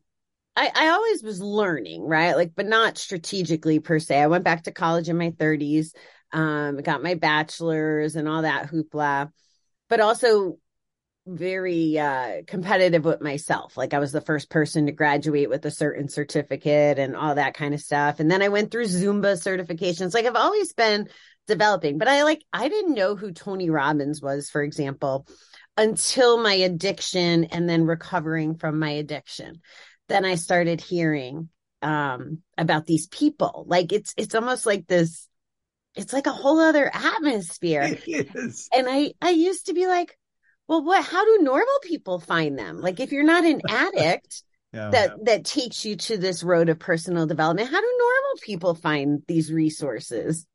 I, 0.55 0.71
I 0.73 0.89
always 0.89 1.23
was 1.23 1.41
learning, 1.41 2.03
right? 2.03 2.35
Like, 2.35 2.53
but 2.55 2.67
not 2.67 2.97
strategically 2.97 3.79
per 3.79 3.99
se. 3.99 4.19
I 4.19 4.27
went 4.27 4.43
back 4.43 4.63
to 4.63 4.71
college 4.71 5.09
in 5.09 5.17
my 5.17 5.31
30s, 5.31 5.93
um, 6.31 6.77
got 6.77 7.03
my 7.03 7.15
bachelor's 7.15 8.15
and 8.15 8.27
all 8.27 8.43
that 8.43 8.69
hoopla, 8.69 9.31
but 9.89 9.99
also 9.99 10.57
very 11.25 11.97
uh 11.97 12.41
competitive 12.47 13.05
with 13.05 13.21
myself. 13.21 13.77
Like 13.77 13.93
I 13.93 13.99
was 13.99 14.11
the 14.11 14.19
first 14.19 14.49
person 14.49 14.87
to 14.87 14.91
graduate 14.91 15.49
with 15.49 15.65
a 15.65 15.71
certain 15.71 16.09
certificate 16.09 16.99
and 16.99 17.15
all 17.15 17.35
that 17.35 17.53
kind 17.53 17.73
of 17.73 17.79
stuff. 17.79 18.19
And 18.19 18.29
then 18.29 18.41
I 18.41 18.49
went 18.49 18.71
through 18.71 18.87
Zumba 18.87 19.37
certifications. 19.37 20.13
Like 20.13 20.25
I've 20.25 20.35
always 20.35 20.73
been 20.73 21.07
developing, 21.47 21.97
but 21.97 22.09
I 22.09 22.23
like 22.23 22.43
I 22.51 22.67
didn't 22.67 22.95
know 22.95 23.15
who 23.15 23.31
Tony 23.31 23.69
Robbins 23.69 24.21
was, 24.21 24.49
for 24.49 24.61
example, 24.61 25.25
until 25.77 26.37
my 26.37 26.53
addiction 26.53 27.45
and 27.45 27.69
then 27.69 27.85
recovering 27.85 28.55
from 28.55 28.77
my 28.79 28.91
addiction 28.91 29.61
then 30.09 30.25
I 30.25 30.35
started 30.35 30.81
hearing 30.81 31.49
um, 31.81 32.39
about 32.57 32.85
these 32.85 33.07
people. 33.07 33.65
Like 33.67 33.91
it's 33.91 34.13
it's 34.17 34.35
almost 34.35 34.65
like 34.65 34.87
this. 34.87 35.27
It's 35.95 36.13
like 36.13 36.27
a 36.27 36.31
whole 36.31 36.59
other 36.59 36.89
atmosphere. 36.93 37.97
And 38.75 38.87
I 38.89 39.13
I 39.21 39.29
used 39.31 39.67
to 39.67 39.73
be 39.73 39.87
like, 39.87 40.17
well, 40.67 40.83
what? 40.83 41.05
How 41.05 41.23
do 41.23 41.43
normal 41.43 41.79
people 41.83 42.19
find 42.19 42.57
them? 42.57 42.79
Like 42.79 42.99
if 42.99 43.11
you're 43.11 43.23
not 43.23 43.45
an 43.45 43.61
addict, 43.69 44.43
yeah. 44.73 44.89
that 44.89 45.25
that 45.25 45.45
takes 45.45 45.85
you 45.85 45.95
to 45.97 46.17
this 46.17 46.43
road 46.43 46.69
of 46.69 46.79
personal 46.79 47.27
development. 47.27 47.69
How 47.69 47.81
do 47.81 47.97
normal 47.99 48.39
people 48.41 48.75
find 48.75 49.21
these 49.27 49.51
resources? 49.51 50.47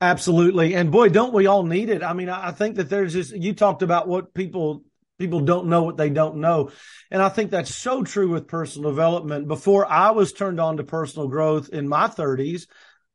Absolutely. 0.00 0.74
And 0.74 0.90
boy, 0.90 1.10
don't 1.10 1.32
we 1.32 1.46
all 1.46 1.62
need 1.62 1.88
it? 1.88 2.02
I 2.02 2.12
mean, 2.12 2.28
I 2.28 2.50
think 2.50 2.74
that 2.76 2.90
there's 2.90 3.12
just 3.12 3.36
you 3.36 3.52
talked 3.52 3.82
about 3.82 4.08
what 4.08 4.34
people 4.34 4.82
people 5.18 5.40
don't 5.40 5.66
know 5.66 5.82
what 5.82 5.96
they 5.96 6.10
don't 6.10 6.36
know. 6.36 6.70
And 7.10 7.22
I 7.22 7.28
think 7.28 7.50
that's 7.50 7.74
so 7.74 8.02
true 8.02 8.28
with 8.28 8.48
personal 8.48 8.90
development. 8.90 9.48
Before 9.48 9.86
I 9.86 10.10
was 10.10 10.32
turned 10.32 10.60
on 10.60 10.78
to 10.78 10.84
personal 10.84 11.28
growth 11.28 11.68
in 11.68 11.88
my 11.88 12.08
30s, 12.08 12.66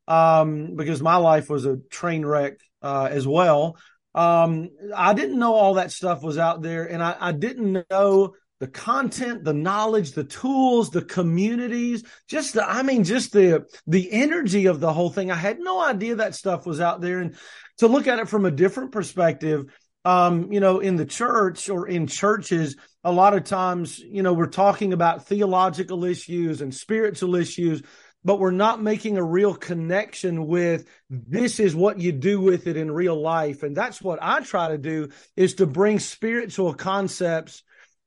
um, 0.06 0.74
because 0.74 1.02
my 1.02 1.16
life 1.16 1.50
was 1.50 1.66
a 1.66 1.76
train 1.90 2.24
wreck 2.24 2.54
uh, 2.82 3.08
as 3.10 3.26
well. 3.26 3.76
Um, 4.14 4.70
I 4.96 5.12
didn't 5.12 5.38
know 5.38 5.54
all 5.54 5.74
that 5.74 5.92
stuff 5.92 6.22
was 6.22 6.38
out 6.38 6.62
there, 6.62 6.84
and 6.84 7.02
I, 7.02 7.14
I 7.20 7.32
didn't 7.32 7.84
know 7.90 8.34
the 8.58 8.66
content, 8.66 9.44
the 9.44 9.52
knowledge, 9.52 10.12
the 10.12 10.24
tools, 10.24 10.90
the 10.90 11.02
communities, 11.04 12.02
just 12.26 12.54
the, 12.54 12.68
I 12.68 12.82
mean, 12.82 13.04
just 13.04 13.32
the, 13.32 13.66
the 13.86 14.10
energy 14.10 14.66
of 14.66 14.80
the 14.80 14.92
whole 14.92 15.10
thing. 15.10 15.30
I 15.30 15.36
had 15.36 15.60
no 15.60 15.80
idea 15.80 16.16
that 16.16 16.34
stuff 16.34 16.66
was 16.66 16.80
out 16.80 17.00
there. 17.00 17.20
And 17.20 17.36
to 17.78 17.86
look 17.86 18.08
at 18.08 18.18
it 18.18 18.28
from 18.28 18.46
a 18.46 18.50
different 18.50 18.90
perspective, 18.90 19.66
um, 20.04 20.52
you 20.52 20.60
know, 20.60 20.80
in 20.80 20.96
the 20.96 21.06
church 21.06 21.68
or 21.68 21.88
in 21.88 22.06
churches, 22.06 22.76
a 23.04 23.12
lot 23.12 23.34
of 23.34 23.44
times, 23.44 23.98
you 23.98 24.22
know, 24.22 24.32
we're 24.32 24.46
talking 24.46 24.92
about 24.92 25.26
theological 25.26 26.04
issues 26.04 26.60
and 26.60 26.74
spiritual 26.74 27.34
issues, 27.36 27.82
but 28.24 28.38
we're 28.38 28.50
not 28.50 28.82
making 28.82 29.16
a 29.16 29.24
real 29.24 29.54
connection 29.54 30.46
with 30.46 30.86
this 31.08 31.60
is 31.60 31.74
what 31.74 31.98
you 31.98 32.12
do 32.12 32.40
with 32.40 32.66
it 32.66 32.76
in 32.76 32.90
real 32.90 33.20
life. 33.20 33.62
And 33.62 33.76
that's 33.76 34.02
what 34.02 34.18
I 34.22 34.40
try 34.40 34.68
to 34.68 34.78
do 34.78 35.08
is 35.36 35.54
to 35.54 35.66
bring 35.66 35.98
spiritual 35.98 36.74
concepts 36.74 37.62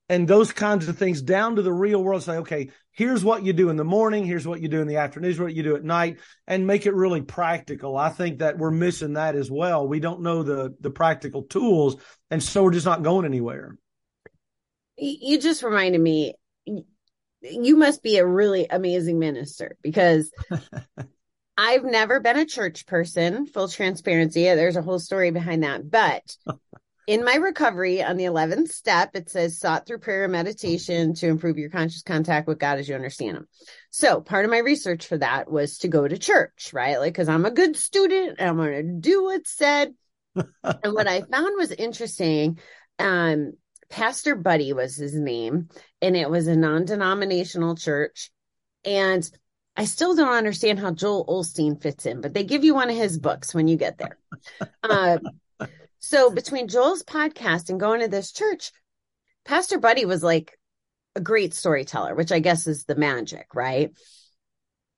and 0.10 0.28
those 0.28 0.52
kinds 0.52 0.88
of 0.90 0.98
things 0.98 1.22
down 1.22 1.56
to 1.56 1.62
the 1.62 1.74
real 1.74 2.04
world. 2.04 2.24
Say, 2.24 2.38
okay, 2.38 2.72
here's 2.92 3.24
what 3.24 3.44
you 3.44 3.54
do 3.54 3.70
in 3.70 3.78
the 3.78 3.84
morning, 3.84 4.26
here's 4.26 4.48
what 4.48 4.62
you 4.62 4.68
do 4.68 4.82
in 4.82 4.88
the 4.88 4.98
afternoon, 4.98 5.30
here's 5.30 5.40
what 5.40 5.54
you 5.54 5.64
do 5.64 5.76
at 5.76 5.84
night, 5.84 6.20
and 6.48 6.68
make 6.68 6.86
it 6.86 6.94
really 6.94 7.22
practical. 7.22 7.98
I 7.98 8.10
think 8.10 8.40
that 8.40 8.58
we're 8.58 8.72
missing 8.72 9.14
that 9.14 9.36
as 9.36 9.50
well. 9.50 9.88
We 9.88 10.00
don't 10.00 10.22
know 10.22 10.44
the 10.44 10.76
the 10.80 10.92
practical 10.92 11.44
tools, 11.44 11.98
and 12.30 12.42
so 12.42 12.64
we're 12.64 12.72
just 12.72 12.86
not 12.86 13.04
going 13.04 13.26
anywhere. 13.26 13.78
You 14.98 15.40
just 15.40 15.64
reminded 15.64 16.02
me. 16.02 16.36
You 17.44 17.76
must 17.76 18.04
be 18.04 18.18
a 18.18 18.26
really 18.26 18.68
amazing 18.70 19.18
minister 19.18 19.76
because 19.82 20.32
I've 21.58 21.84
never 21.84 22.20
been 22.20 22.38
a 22.38 22.46
church 22.46 22.86
person, 22.86 23.48
full 23.48 23.68
transparency. 23.68 24.44
There's 24.44 24.76
a 24.76 24.82
whole 24.82 25.00
story 25.00 25.32
behind 25.32 25.64
that. 25.64 25.90
But 25.90 26.36
in 27.08 27.24
my 27.24 27.36
recovery 27.36 28.04
on 28.04 28.18
the 28.18 28.26
11th 28.26 28.72
step, 28.72 29.16
it 29.16 29.30
says 29.30 29.60
sought 29.60 29.86
through 29.86 30.00
prayer 30.00 30.24
and 30.24 30.32
meditation 30.32 31.14
to 31.16 31.28
improve 31.28 31.58
your 31.58 31.70
conscious 31.70 32.04
contact 32.04 32.48
with 32.48 32.60
God 32.60 32.80
as 32.80 32.88
you 32.88 32.96
understand 32.96 33.38
Him. 33.38 33.48
So 33.90 34.22
part 34.22 34.46
of 34.46 34.52
my 34.52 34.60
research 34.60 35.08
for 35.08 35.18
that 35.18 35.52
was 35.52 35.80
to 35.80 35.88
go 35.88 36.08
to 36.08 36.18
church, 36.18 36.72
right? 36.74 37.00
Like, 37.00 37.16
cause 37.16 37.30
I'm 37.30 37.46
a 37.46 37.52
good 37.52 37.76
student 37.76 38.38
and 38.40 38.50
I'm 38.50 38.58
going 38.58 38.72
to 38.72 39.10
do 39.10 39.24
what's 39.24 39.52
said. 39.52 39.94
and 40.36 40.94
what 40.94 41.08
I 41.08 41.22
found 41.22 41.58
was 41.58 41.72
interesting. 41.72 42.60
Um, 43.00 43.54
Pastor 43.90 44.36
Buddy 44.36 44.72
was 44.72 44.96
his 44.96 45.14
name, 45.14 45.68
and 46.02 46.16
it 46.16 46.30
was 46.30 46.48
a 46.48 46.56
non 46.56 46.86
denominational 46.86 47.76
church. 47.76 48.32
And 48.86 49.30
I 49.76 49.86
still 49.86 50.16
don't 50.16 50.34
understand 50.34 50.80
how 50.80 50.92
Joel 50.92 51.26
Osteen 51.26 51.82
fits 51.82 52.06
in, 52.06 52.22
but 52.22 52.34
they 52.34 52.44
give 52.44 52.64
you 52.64 52.74
one 52.74 52.90
of 52.90 52.96
his 52.96 53.20
books 53.20 53.54
when 53.54 53.68
you 53.68 53.76
get 53.78 53.98
there. 53.98 54.18
Uh, 54.82 55.20
so 56.02 56.32
between 56.32 56.68
Joel's 56.68 57.04
podcast 57.04 57.70
and 57.70 57.80
going 57.80 58.02
to 58.02 58.08
this 58.08 58.32
church, 58.32 58.72
Pastor 59.46 59.80
Buddy 59.80 60.06
was 60.06 60.24
like 60.24 60.58
a 61.16 61.22
great 61.22 61.54
storyteller, 61.54 62.16
which 62.16 62.32
I 62.32 62.40
guess 62.40 62.68
is 62.68 62.86
the 62.86 62.96
magic, 62.96 63.54
right? 63.54 63.92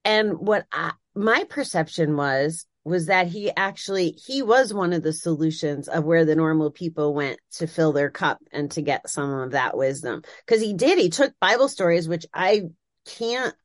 And 0.06 0.34
what 0.40 0.66
I, 0.72 0.94
my 1.14 1.44
perception 1.50 2.16
was 2.16 2.66
was 2.86 3.06
that 3.06 3.28
he 3.28 3.52
actually 3.56 4.12
he 4.26 4.42
was 4.42 4.74
one 4.74 4.94
of 4.94 5.04
the 5.04 5.14
solutions 5.14 5.88
of 5.88 6.04
where 6.04 6.26
the 6.26 6.36
normal 6.36 6.72
people 6.72 7.14
went 7.14 7.40
to 7.52 7.68
fill 7.68 7.94
their 7.94 8.10
cup 8.10 8.40
and 8.52 8.72
to 8.72 8.82
get 8.82 9.10
some 9.10 9.30
of 9.30 9.52
that 9.52 9.78
wisdom 9.78 10.22
because 10.46 10.62
he 10.62 10.74
did 10.74 11.00
he 11.00 11.10
took 11.10 11.32
bible 11.40 11.70
stories 11.70 12.10
which 12.10 12.26
i 12.34 12.64
can't 13.06 13.56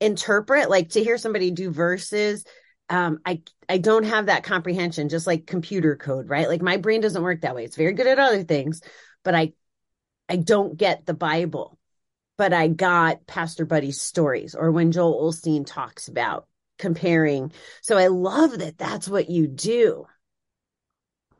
interpret 0.00 0.70
like 0.70 0.88
to 0.88 1.04
hear 1.04 1.18
somebody 1.18 1.50
do 1.50 1.70
verses 1.70 2.46
um, 2.88 3.20
I 3.24 3.42
I 3.68 3.78
don't 3.78 4.04
have 4.04 4.26
that 4.26 4.44
comprehension, 4.44 5.08
just 5.08 5.26
like 5.26 5.46
computer 5.46 5.96
code, 5.96 6.28
right? 6.28 6.48
Like 6.48 6.62
my 6.62 6.76
brain 6.76 7.00
doesn't 7.00 7.22
work 7.22 7.42
that 7.42 7.54
way. 7.54 7.64
It's 7.64 7.76
very 7.76 7.92
good 7.92 8.06
at 8.06 8.18
other 8.18 8.42
things, 8.42 8.80
but 9.24 9.34
I 9.34 9.52
I 10.28 10.36
don't 10.36 10.76
get 10.76 11.06
the 11.06 11.14
Bible. 11.14 11.78
But 12.36 12.52
I 12.52 12.68
got 12.68 13.26
Pastor 13.26 13.66
Buddy's 13.66 14.00
stories, 14.00 14.54
or 14.54 14.70
when 14.70 14.92
Joel 14.92 15.30
Osteen 15.30 15.66
talks 15.66 16.06
about 16.06 16.46
comparing. 16.78 17.52
So 17.82 17.98
I 17.98 18.06
love 18.06 18.58
that. 18.58 18.78
That's 18.78 19.08
what 19.08 19.28
you 19.28 19.48
do. 19.48 20.06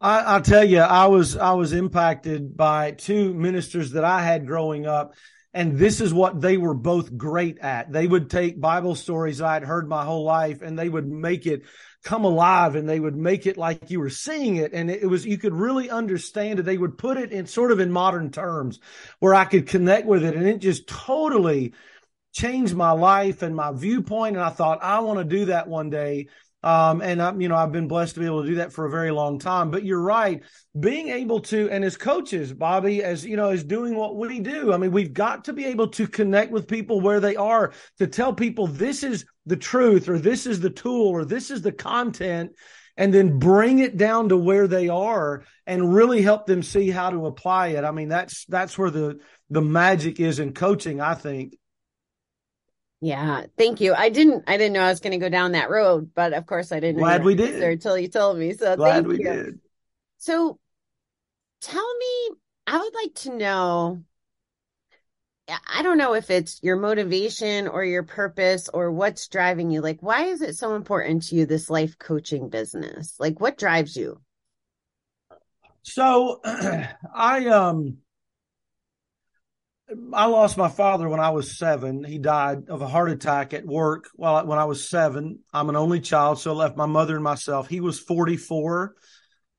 I, 0.00 0.21
I'll 0.21 0.43
tell 0.43 0.64
you, 0.64 0.81
I 0.81 1.07
was 1.07 1.37
I 1.37 1.52
was 1.52 1.73
impacted 1.73 2.57
by 2.57 2.93
two 2.93 3.35
ministers 3.35 3.93
that 3.93 4.05
I 4.05 4.23
had 4.23 4.47
growing 4.47 4.87
up 4.87 5.14
and 5.59 5.77
this 5.77 6.00
is 6.00 6.15
what 6.15 6.41
they 6.41 6.57
were 6.57 6.73
both 6.73 7.17
great 7.17 7.59
at. 7.59 7.91
They 7.91 8.07
would 8.07 8.31
take 8.31 8.61
Bible 8.61 8.95
stories 8.95 9.41
I'd 9.41 9.65
heard 9.65 9.88
my 9.88 10.05
whole 10.05 10.23
life 10.23 10.62
and 10.62 10.79
they 10.79 10.88
would 10.88 11.09
make 11.09 11.47
it 11.47 11.65
come 12.05 12.25
alive 12.25 12.77
and 12.77 12.88
they 12.88 13.00
would 13.00 13.17
make 13.17 13.45
it 13.45 13.57
like 13.57 13.91
you 13.91 13.99
were 13.99 14.09
seeing 14.09 14.55
it. 14.55 14.73
And 14.73 14.88
it 14.88 15.11
was, 15.11 15.27
you 15.27 15.37
could 15.37 15.53
really 15.53 15.91
understand 15.91 16.61
it. 16.61 16.62
They 16.62 16.79
would 16.79 16.97
put 16.97 17.17
it 17.17 17.33
in 17.33 17.49
sort 17.49 17.73
of 17.73 17.81
in 17.81 17.91
modern 17.91 18.31
terms 18.31 18.79
where 19.19 19.35
I 19.35 19.47
could 19.47 19.67
connect 19.67 20.07
with 20.07 20.23
it. 20.23 20.37
And 20.37 20.47
it 20.47 20.59
just 20.61 20.87
totally 20.87 21.75
changed 22.33 22.77
my 22.77 22.93
life 22.93 23.43
and 23.43 23.57
my 23.57 23.73
viewpoint. 23.73 24.37
And 24.37 24.45
I 24.45 24.50
thought, 24.50 24.79
I 24.81 25.00
want 25.00 25.19
to 25.19 25.25
do 25.25 25.47
that 25.47 25.67
one 25.67 25.91
day. 25.91 26.29
Um, 26.62 27.03
and 27.03 27.23
I'm, 27.23 27.41
you 27.41 27.49
know, 27.49 27.55
I've 27.55 27.71
been 27.71 27.87
blessed 27.87 28.15
to 28.15 28.21
be 28.21 28.27
able 28.27 28.43
to 28.43 28.49
do 28.49 28.57
that 28.57 28.73
for 28.73 28.85
a 28.85 28.91
very 28.91 29.12
long 29.12 29.38
time. 29.38 29.71
But 29.71 29.85
you're 29.85 30.00
right, 30.00 30.43
being 30.79 31.09
able 31.09 31.41
to, 31.41 31.71
and 31.71 31.85
as 31.85 31.97
coaches, 31.97 32.53
Bobby, 32.53 33.05
as 33.05 33.25
you 33.25 33.37
know, 33.37 33.50
is 33.50 33.62
doing 33.62 33.95
what 33.95 34.17
we 34.17 34.41
do. 34.41 34.73
I 34.73 34.77
mean, 34.77 34.91
we've 34.91 35.12
got 35.12 35.45
to 35.45 35.53
be 35.53 35.67
able 35.67 35.88
to 35.88 36.09
connect 36.09 36.50
with 36.50 36.67
people 36.67 37.00
where 37.00 37.21
they 37.21 37.37
are 37.37 37.73
to 37.99 38.09
tell 38.09 38.33
people 38.33 38.67
this 38.67 39.05
is 39.05 39.25
the 39.47 39.57
truth, 39.57 40.09
or 40.09 40.19
this 40.19 40.47
is 40.47 40.61
the 40.61 40.71
tool, 40.71 41.09
or 41.09 41.25
this 41.25 41.50
is 41.50 41.62
the 41.62 41.73
content, 41.73 42.53
and 42.97 43.15
then 43.15 43.38
bring 43.38 43.79
it 43.79 43.97
down 43.97 44.29
to 44.31 44.37
where 44.37 44.67
they 44.67 44.88
are 44.88 45.45
and 45.67 45.95
really 45.95 46.23
help 46.23 46.47
them 46.47 46.65
see 46.65 46.91
how 46.91 47.11
to 47.11 47.27
apply 47.27 47.69
it. 47.69 47.85
I 47.85 47.93
mean, 47.93 48.09
that's 48.09 48.45
that's 48.47 48.77
where 48.77 48.91
the 48.91 49.21
the 49.49 49.62
magic 49.62 50.19
is 50.19 50.41
in 50.41 50.55
coaching, 50.55 51.00
I 51.00 51.15
think. 51.15 51.57
Yeah, 53.00 53.45
thank 53.57 53.81
you. 53.81 53.95
I 53.95 54.09
didn't 54.09 54.45
I 54.49 54.57
didn't 54.57 54.73
know 54.73 54.83
I 54.83 54.88
was 54.88 55.00
going 55.00 55.12
to 55.12 55.19
go 55.19 55.28
down 55.28 55.52
that 55.52 55.71
road, 55.71 56.11
but 56.14 56.33
of 56.33 56.47
course 56.47 56.73
I 56.73 56.81
didn't. 56.81 56.99
Glad 56.99 57.25
we 57.25 57.35
did 57.35 57.62
until 57.62 57.97
you 57.97 58.09
told 58.09 58.38
me. 58.38 58.52
So 58.55 58.76
glad 58.76 59.07
we 59.07 59.19
you. 59.19 59.25
did. 59.25 59.61
So 60.19 60.59
tell 61.61 61.97
me, 61.97 62.31
I 62.67 62.78
would 62.78 62.95
like 62.95 63.14
to 63.14 63.37
know. 63.37 64.02
I 65.67 65.83
don't 65.83 65.97
know 65.97 66.12
if 66.12 66.28
it's 66.28 66.61
your 66.62 66.76
motivation 66.76 67.69
or 67.69 67.83
your 67.83 68.02
purpose 68.02 68.69
or 68.69 68.93
what's 68.93 69.28
driving 69.28 69.71
you. 69.71 69.81
Like, 69.81 70.02
why 70.02 70.25
is 70.25 70.43
it 70.43 70.57
so 70.57 70.75
important 70.75 71.23
to 71.25 71.37
you, 71.37 71.47
this 71.47 71.71
life 71.71 71.99
coaching 71.99 72.50
business? 72.50 73.14
Like, 73.19 73.40
what 73.40 73.57
drives 73.57 73.97
you? 73.97 74.21
So, 75.85 76.43
I, 76.45 77.47
um, 77.47 77.97
I 80.12 80.26
lost 80.26 80.59
my 80.59 80.68
father 80.68 81.09
when 81.09 81.21
I 81.21 81.30
was 81.30 81.57
seven. 81.57 82.04
He 82.04 82.18
died 82.18 82.68
of 82.68 82.83
a 82.83 82.87
heart 82.87 83.11
attack 83.11 83.54
at 83.54 83.64
work 83.64 84.09
while 84.14 84.45
when 84.47 84.59
I 84.59 84.64
was 84.64 84.88
seven. 84.88 85.40
I'm 85.52 85.71
an 85.71 85.76
only 85.76 86.00
child, 86.00 86.38
so 86.38 86.52
I 86.52 86.54
left 86.54 86.76
my 86.76 86.87
mother 86.87 87.14
and 87.14 87.25
myself. 87.25 87.68
He 87.68 87.80
was 87.80 87.99
44, 87.99 88.95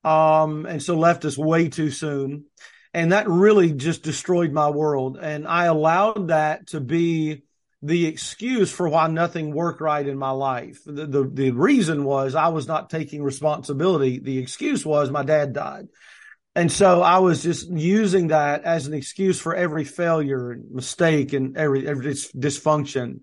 um, 0.04 0.66
and 0.68 0.84
so 0.84 0.96
left 0.98 1.26
us 1.26 1.38
way 1.38 1.70
too 1.70 1.90
soon, 1.90 2.46
and 2.94 3.12
that 3.12 3.28
really 3.28 3.72
just 3.72 4.04
destroyed 4.04 4.52
my 4.52 4.70
world. 4.70 5.18
And 5.20 5.48
I 5.48 5.66
allowed 5.66 6.28
that 6.28 6.68
to 6.68 6.80
be 6.80 7.44
the 7.82 8.06
excuse 8.06 8.72
for 8.72 8.88
why 8.88 9.08
nothing 9.08 9.54
worked 9.54 9.82
right 9.82 10.06
in 10.06 10.18
my 10.18 10.32
life. 10.32 10.82
The, 10.86 11.08
the, 11.08 11.24
the 11.24 11.52
reason 11.52 12.04
was 12.04 12.36
I 12.36 12.50
was 12.50 12.68
not 12.68 12.90
taking 12.90 13.24
responsibility. 13.24 14.20
The 14.20 14.38
excuse 14.38 14.86
was 14.86 15.10
my 15.10 15.24
dad 15.24 15.54
died. 15.54 15.88
And 16.60 16.70
so 16.70 17.02
I 17.02 17.20
was 17.20 17.42
just 17.42 17.70
using 17.70 18.28
that 18.28 18.66
as 18.66 18.86
an 18.86 18.94
excuse 18.94 19.40
for 19.40 19.56
every 19.56 19.86
failure 19.86 20.52
and 20.52 20.70
mistake 20.72 21.32
and 21.32 21.56
every, 21.56 21.88
every 21.88 22.12
dysfunction. 22.14 23.22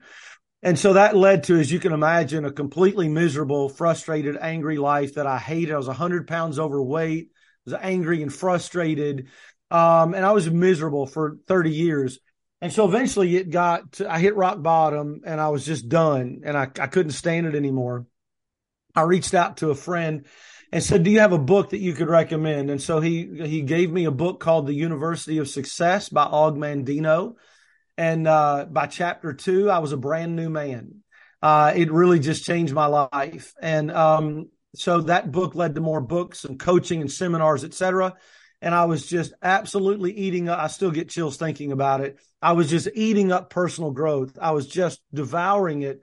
And 0.63 0.79
so 0.79 0.95
that 0.95 1.15
led 1.15 1.45
to, 1.45 1.61
as 1.61 1.71
you 1.71 1.79
can 1.79 1.93
imagine, 1.93 2.47
a 2.47 2.51
completely 2.51 3.11
miserable, 3.11 3.69
frustrated, 3.69 4.39
angry 4.41 4.79
life 4.79 5.17
that 5.17 5.27
I 5.27 5.37
hated. 5.37 5.75
I 5.75 5.77
was 5.77 5.87
100 5.87 6.27
pounds 6.27 6.59
overweight, 6.59 7.29
I 7.29 7.71
was 7.71 7.79
angry 7.83 8.23
and 8.23 8.33
frustrated. 8.33 9.27
Um, 9.71 10.15
and 10.15 10.25
I 10.25 10.33
was 10.33 10.51
miserable 10.51 11.05
for 11.05 11.37
30 11.47 11.73
years. 11.73 12.19
And 12.63 12.73
so 12.73 12.87
eventually 12.87 13.37
it 13.37 13.51
got, 13.51 13.93
to, 13.93 14.11
I 14.11 14.19
hit 14.19 14.35
rock 14.35 14.63
bottom 14.63 15.21
and 15.27 15.43
I 15.43 15.51
was 15.51 15.67
just 15.67 15.91
done 15.91 16.41
and 16.43 16.57
I, 16.57 16.69
I 16.81 16.87
couldn't 16.87 17.13
stand 17.13 17.47
it 17.47 17.55
anymore. 17.55 18.07
I 18.95 19.03
reached 19.03 19.35
out 19.35 19.59
to 19.59 19.69
a 19.69 19.75
friend 19.75 20.25
and 20.77 20.85
said, 20.85 21.05
"Do 21.05 21.11
you 21.11 21.21
have 21.21 21.33
a 21.33 21.39
book 21.39 21.71
that 21.71 21.81
you 21.81 21.95
could 21.95 22.11
recommend?" 22.11 22.69
And 22.69 22.83
so 22.83 23.01
he 23.01 23.27
he 23.47 23.63
gave 23.63 23.91
me 23.91 24.05
a 24.05 24.11
book 24.11 24.41
called 24.41 24.67
The 24.67 24.75
University 24.75 25.39
of 25.39 25.49
Success 25.49 26.11
by 26.11 26.25
Og 26.25 26.59
Mandino, 26.59 27.37
and 27.97 28.29
uh, 28.29 28.67
by 28.71 28.87
chapter 28.87 29.33
two, 29.33 29.71
I 29.71 29.79
was 29.79 29.93
a 29.93 29.97
brand 29.97 30.37
new 30.37 30.51
man. 30.51 30.97
Uh, 31.41 31.73
it 31.75 31.91
really 31.91 32.19
just 32.19 32.45
changed 32.45 32.75
my 32.75 32.85
life, 32.87 33.55
and 33.59 33.91
um, 33.91 34.51
so 34.75 35.01
that 35.01 35.33
book 35.33 35.55
led 35.55 35.77
to 35.77 35.81
more 35.81 36.03
books 36.03 36.45
and 36.45 36.61
coaching 36.61 37.01
and 37.01 37.11
seminars, 37.11 37.65
etc. 37.65 38.15
And 38.61 38.75
I 38.75 38.85
was 38.85 39.07
just 39.07 39.33
absolutely 39.43 40.13
eating 40.13 40.51
up. 40.51 40.59
I 40.59 40.67
still 40.67 40.91
get 40.91 41.09
chills 41.09 41.39
thinking 41.39 41.73
about 41.73 42.03
it. 42.03 42.19
I 42.43 42.53
was 42.53 42.69
just 42.69 42.89
eating 42.95 43.33
up 43.33 43.49
personal 43.49 43.93
growth. 43.93 44.37
I 44.39 44.51
was 44.51 44.67
just 44.67 45.01
devouring 45.15 45.81
it, 45.81 46.03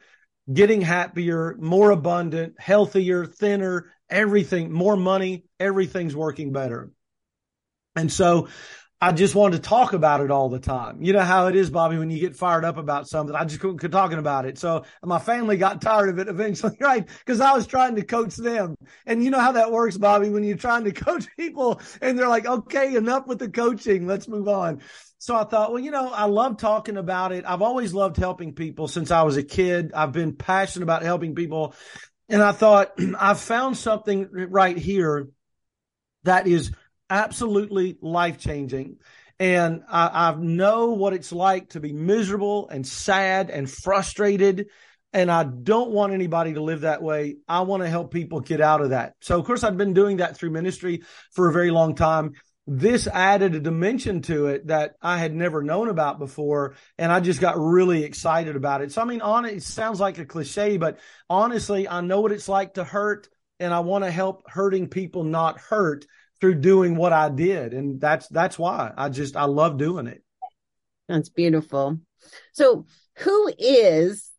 getting 0.51 0.82
happier, 0.82 1.56
more 1.60 1.92
abundant, 1.92 2.56
healthier, 2.60 3.27
thinner, 3.27 3.92
everything, 4.13 4.72
more 4.72 4.96
money, 4.96 5.46
everything's 5.60 6.15
working 6.15 6.53
better. 6.53 6.91
And 7.96 8.12
so 8.12 8.48
I 9.03 9.12
just 9.12 9.36
wanted 9.36 9.58
to 9.62 9.67
talk 9.67 9.91
about 9.91 10.22
it 10.22 10.32
all 10.32 10.48
the 10.48 10.60
time. 10.62 11.01
You 11.01 11.12
know 11.12 11.20
how 11.20 11.48
it 11.48 11.58
is, 11.58 11.70
Bobby, 11.70 11.98
when 11.98 12.10
you 12.10 12.22
get 12.22 12.38
fired 12.38 12.63
up 12.63 12.77
about 12.77 13.05
something. 13.10 13.36
I 13.36 13.43
just 13.43 13.60
couldn't 13.60 13.79
keep 13.79 13.91
talking 13.91 14.17
about 14.17 14.46
it. 14.46 14.58
So 14.58 14.86
my 15.03 15.20
family 15.20 15.58
got 15.58 15.82
tired 15.82 16.08
of 16.08 16.20
it 16.20 16.29
eventually, 16.29 16.77
right? 16.79 17.05
Because 17.05 17.41
I 17.41 17.51
was 17.51 17.67
trying 17.67 17.98
to 17.98 18.05
coach 18.05 18.38
them. 18.38 18.75
And 19.05 19.22
you 19.22 19.29
know 19.29 19.41
how 19.41 19.51
that 19.51 19.74
works, 19.74 19.98
Bobby, 19.98 20.29
when 20.29 20.46
you're 20.46 20.55
trying 20.55 20.86
to 20.86 20.91
coach 20.93 21.27
people 21.38 21.82
and 22.01 22.17
they're 22.17 22.29
like, 22.29 22.46
okay, 22.46 22.96
enough 22.96 23.27
with 23.27 23.39
the 23.39 23.50
coaching. 23.50 24.08
Let's 24.08 24.29
move 24.29 24.48
on. 24.48 24.79
So 25.17 25.36
I 25.36 25.43
thought, 25.43 25.74
well, 25.74 25.84
you 25.84 25.91
know, 25.91 26.10
I 26.10 26.25
love 26.25 26.58
talking 26.58 26.96
about 26.96 27.34
it. 27.34 27.43
I've 27.46 27.62
always 27.62 27.93
loved 27.93 28.15
helping 28.15 28.53
people 28.53 28.88
since 28.88 29.12
I 29.12 29.24
was 29.24 29.36
a 29.36 29.43
kid. 29.43 29.91
I've 29.93 30.12
been 30.13 30.34
passionate 30.34 30.84
about 30.84 31.03
helping 31.03 31.36
people. 31.36 31.75
And 32.30 32.42
I 32.42 32.51
thought, 32.51 32.94
I've 33.20 33.39
found 33.39 33.77
something 33.77 34.27
right 34.32 34.77
here 34.77 35.27
that 36.24 36.48
is 36.48 36.72
absolutely 37.10 37.98
life 38.01 38.38
changing. 38.38 38.98
And 39.39 39.84
I, 39.89 40.30
I 40.30 40.36
know 40.36 40.94
what 40.94 41.13
it's 41.13 41.32
like 41.32 41.70
to 41.70 41.80
be 41.80 41.92
miserable 41.92 42.70
and 42.70 42.86
sad 42.86 43.50
and 43.50 43.70
frustrated. 43.70 44.68
And 45.12 45.30
I 45.30 45.44
don't 45.44 45.92
want 45.92 46.13
anybody 46.13 46.53
to 46.53 46.62
live 46.62 46.82
that 46.82 47.03
way. 47.03 47.38
I 47.48 47.62
want 47.62 47.84
to 47.84 47.89
help 47.89 48.12
people 48.12 48.39
get 48.39 48.62
out 48.62 48.82
of 48.82 48.92
that. 48.92 49.13
So, 49.22 49.38
of 49.39 49.46
course, 49.46 49.63
I've 49.63 49.77
been 49.77 49.94
doing 49.94 50.18
that 50.18 50.38
through 50.38 50.51
ministry 50.51 51.03
for 51.34 51.50
a 51.50 51.53
very 51.53 51.72
long 51.72 51.94
time. 51.94 52.34
This 52.65 53.08
added 53.08 53.55
a 53.55 53.60
dimension 53.60 54.22
to 54.24 54.48
it 54.48 54.67
that 54.67 54.96
I 55.01 55.17
had 55.17 55.36
never 55.36 55.62
known 55.62 55.89
about 55.89 56.17
before. 56.17 56.75
And 56.98 57.12
I 57.12 57.20
just 57.20 57.41
got 57.41 57.60
really 57.60 58.03
excited 58.03 58.55
about 58.55 58.82
it. 58.82 58.91
So, 58.91 59.01
I 59.01 59.05
mean, 59.05 59.22
on 59.22 59.46
it, 59.46 59.62
sounds 59.63 60.00
like 60.00 60.17
a 60.17 60.25
cliche, 60.25 60.77
but 60.77 61.00
honestly, 61.29 61.89
I 61.89 62.00
know 62.01 62.22
what 62.22 62.32
it's 62.32 62.48
like 62.48 62.75
to 62.75 62.86
hurt 62.86 63.27
and 63.60 63.74
I 63.74 63.79
want 63.82 64.03
to 64.03 64.12
help 64.12 64.50
hurting 64.50 64.88
people 64.88 65.24
not 65.24 65.60
hurt 65.60 66.05
through 66.39 66.55
doing 66.55 66.96
what 66.96 67.13
I 67.13 67.29
did. 67.29 67.74
And 67.74 68.00
that's 68.01 68.27
that's 68.27 68.60
why 68.60 68.91
I 68.96 69.10
just 69.10 69.36
I 69.36 69.46
love 69.46 69.77
doing 69.77 70.08
it. 70.08 70.24
That's 71.08 71.29
beautiful. 71.29 72.00
So 72.53 72.86
who 73.17 73.53
is 73.58 74.29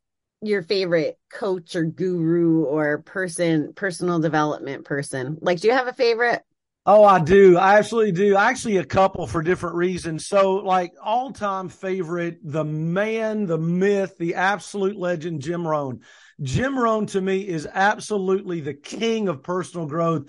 your 0.42 0.62
favorite 0.62 1.18
coach 1.32 1.76
or 1.76 1.84
guru 1.84 2.64
or 2.64 2.98
person 2.98 3.72
personal 3.74 4.18
development 4.18 4.84
person? 4.84 5.38
Like 5.40 5.60
do 5.60 5.68
you 5.68 5.74
have 5.74 5.88
a 5.88 5.94
favorite? 5.94 6.42
Oh, 6.86 7.02
I 7.02 7.18
do. 7.18 7.56
I 7.56 7.78
absolutely 7.78 8.12
do. 8.12 8.36
Actually, 8.36 8.76
a 8.76 8.84
couple 8.84 9.26
for 9.26 9.42
different 9.42 9.76
reasons. 9.76 10.26
So, 10.26 10.56
like 10.56 10.92
all 11.02 11.32
time 11.32 11.70
favorite, 11.70 12.38
the 12.42 12.64
man, 12.64 13.46
the 13.46 13.56
myth, 13.56 14.18
the 14.18 14.34
absolute 14.34 14.96
legend, 14.96 15.40
Jim 15.40 15.66
Rohn. 15.66 16.00
Jim 16.42 16.78
Rohn 16.78 17.06
to 17.06 17.20
me 17.20 17.48
is 17.48 17.66
absolutely 17.72 18.60
the 18.60 18.74
king 18.74 19.28
of 19.28 19.42
personal 19.42 19.86
growth 19.86 20.28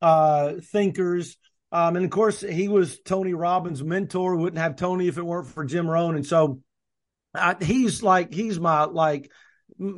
uh, 0.00 0.54
thinkers. 0.62 1.36
Um, 1.72 1.96
and 1.96 2.04
of 2.04 2.10
course, 2.12 2.40
he 2.40 2.68
was 2.68 3.00
Tony 3.00 3.34
Robbins' 3.34 3.82
mentor. 3.82 4.36
Wouldn't 4.36 4.62
have 4.62 4.76
Tony 4.76 5.08
if 5.08 5.18
it 5.18 5.26
weren't 5.26 5.48
for 5.48 5.64
Jim 5.64 5.88
Rohn. 5.90 6.14
And 6.14 6.24
so 6.24 6.60
I, 7.34 7.56
he's 7.60 8.04
like, 8.04 8.32
he's 8.32 8.60
my, 8.60 8.84
like, 8.84 9.32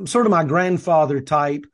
sort 0.07 0.25
of 0.25 0.31
my 0.31 0.45
grandfather 0.45 1.21
type 1.21 1.67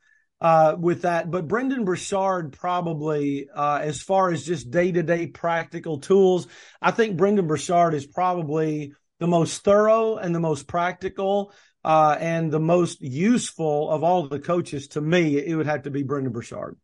uh, 0.44 0.76
with 0.78 1.02
that. 1.02 1.30
But 1.30 1.48
Brendon 1.48 1.86
Burchard 1.86 2.52
probably, 2.52 3.48
uh, 3.48 3.78
as 3.80 4.02
far 4.02 4.30
as 4.30 4.44
just 4.44 4.70
day 4.70 4.92
to 4.92 5.02
day 5.02 5.26
practical 5.26 6.00
tools, 6.00 6.46
I 6.82 6.90
think 6.90 7.16
Brendon 7.16 7.46
Burchard 7.46 7.94
is 7.94 8.06
probably 8.06 8.92
the 9.20 9.26
most 9.26 9.64
thorough 9.64 10.16
and 10.16 10.34
the 10.34 10.40
most 10.40 10.66
practical 10.66 11.54
uh, 11.82 12.18
and 12.20 12.52
the 12.52 12.60
most 12.60 13.00
useful 13.00 13.88
of 13.88 14.04
all 14.04 14.28
the 14.28 14.38
coaches 14.38 14.88
to 14.88 15.00
me. 15.00 15.38
It 15.38 15.56
would 15.56 15.64
have 15.64 15.84
to 15.84 15.90
be 15.90 16.02
Brendon 16.02 16.30
Burchard. 16.30 16.76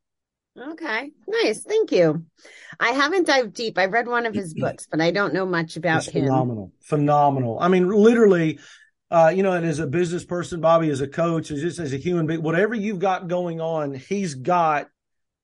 Okay, 0.58 1.10
nice. 1.28 1.62
Thank 1.62 1.92
you. 1.92 2.24
I 2.80 2.92
haven't 2.92 3.26
dived 3.26 3.52
deep. 3.52 3.76
I've 3.76 3.92
read 3.92 4.08
one 4.08 4.24
of 4.24 4.34
his 4.34 4.54
books, 4.58 4.86
but 4.90 5.02
I 5.02 5.10
don't 5.10 5.34
know 5.34 5.44
much 5.44 5.76
about 5.76 6.06
it's 6.06 6.14
him. 6.14 6.24
Phenomenal, 6.24 6.72
phenomenal. 6.80 7.58
I 7.60 7.68
mean, 7.68 7.90
literally, 7.90 8.58
uh, 9.10 9.32
you 9.34 9.42
know, 9.42 9.52
and 9.52 9.66
as 9.66 9.78
a 9.78 9.86
business 9.86 10.24
person, 10.24 10.60
Bobby, 10.60 10.90
as 10.90 11.00
a 11.00 11.08
coach, 11.08 11.50
as 11.50 11.60
just 11.60 11.78
as 11.78 11.92
a 11.92 11.96
human 11.96 12.26
being, 12.26 12.42
whatever 12.42 12.74
you've 12.74 12.98
got 12.98 13.28
going 13.28 13.60
on, 13.60 13.94
he's 13.94 14.34
got 14.34 14.88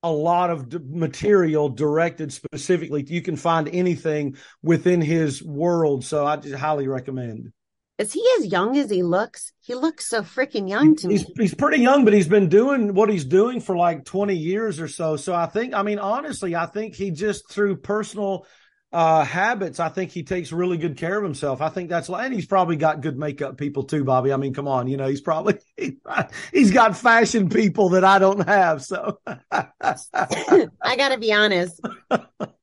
a 0.02 0.11
lot 0.11 0.50
of 0.50 0.68
d- 0.68 0.79
material 0.83 1.68
directed 1.68 2.33
specifically. 2.33 3.05
You 3.09 3.22
can 3.22 3.37
find 3.37 3.68
anything 3.68 4.37
within 4.62 5.00
his 5.00 5.42
world. 5.42 6.05
So 6.05 6.24
I 6.24 6.37
just 6.37 6.55
highly 6.55 6.87
recommend 6.87 7.52
is 7.98 8.12
he 8.12 8.29
as 8.38 8.46
young 8.46 8.76
as 8.76 8.90
he 8.90 9.02
looks? 9.02 9.52
He 9.61 9.74
looks 9.74 10.07
so 10.07 10.20
freaking 10.20 10.68
young 10.68 10.96
to 10.96 11.09
he's, 11.09 11.26
me. 11.26 11.35
He's 11.38 11.55
pretty 11.55 11.83
young, 11.83 12.05
but 12.05 12.12
he's 12.12 12.29
been 12.29 12.48
doing 12.48 12.92
what 12.92 13.09
he's 13.09 13.24
doing 13.24 13.61
for 13.61 13.74
like 13.74 14.05
20 14.05 14.35
years 14.37 14.81
or 14.81 14.88
so. 14.88 15.16
So 15.16 15.35
I 15.35 15.46
think, 15.46 15.72
I 15.72 15.83
mean, 15.83 15.98
honestly, 15.98 16.55
I 16.55 16.66
think 16.66 16.94
he 16.94 17.11
just 17.11 17.50
through 17.50 17.79
personal 17.79 18.46
uh, 18.92 19.25
habits, 19.25 19.81
I 19.81 19.88
think 19.88 20.11
he 20.11 20.22
takes 20.22 20.53
really 20.53 20.79
good 20.79 20.96
care 20.96 21.16
of 21.16 21.25
himself. 21.25 21.61
I 21.61 21.68
think 21.68 21.90
that's, 21.90 22.09
and 22.09 22.33
he's 22.33 22.46
probably 22.46 22.77
got 22.77 23.01
good 23.01 23.18
makeup 23.18 23.59
people 23.59 23.85
too, 23.85 24.05
Bobby. 24.05 24.33
I 24.33 24.37
mean, 24.37 24.55
come 24.55 24.68
on, 24.68 24.88
you 24.88 24.96
know, 24.96 25.09
he's 25.09 25.20
probably, 25.20 25.59
he's 26.53 26.70
got 26.70 26.96
fashion 26.96 27.49
people 27.49 27.90
that 27.90 28.05
I 28.05 28.18
don't 28.18 28.46
have. 28.46 28.83
So 28.83 29.18
I 29.27 30.96
got 30.96 31.11
to 31.11 31.18
be 31.18 31.33
honest. 31.33 31.81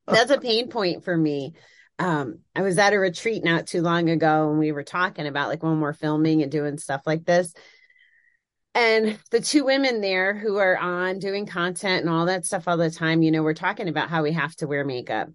That's 0.07 0.31
a 0.31 0.39
pain 0.39 0.69
point 0.69 1.03
for 1.03 1.15
me 1.15 1.53
um, 1.99 2.39
I 2.55 2.61
was 2.61 2.77
at 2.77 2.93
a 2.93 2.99
retreat 2.99 3.43
not 3.43 3.67
too 3.67 3.81
long 3.81 4.09
ago 4.09 4.49
and 4.49 4.59
we 4.59 4.71
were 4.71 4.83
talking 4.83 5.27
about 5.27 5.49
like 5.49 5.63
when 5.63 5.79
we're 5.79 5.93
filming 5.93 6.41
and 6.41 6.51
doing 6.51 6.77
stuff 6.77 7.01
like 7.05 7.25
this. 7.25 7.53
And 8.75 9.19
the 9.29 9.39
two 9.39 9.65
women 9.65 10.01
there 10.01 10.35
who 10.35 10.57
are 10.57 10.77
on 10.77 11.19
doing 11.19 11.45
content 11.45 12.01
and 12.01 12.09
all 12.09 12.25
that 12.25 12.45
stuff 12.45 12.67
all 12.67 12.77
the 12.77 12.89
time, 12.89 13.21
you 13.21 13.29
know, 13.29 13.43
we're 13.43 13.53
talking 13.53 13.87
about 13.87 14.09
how 14.09 14.23
we 14.23 14.31
have 14.31 14.55
to 14.57 14.67
wear 14.67 14.83
makeup. 14.83 15.29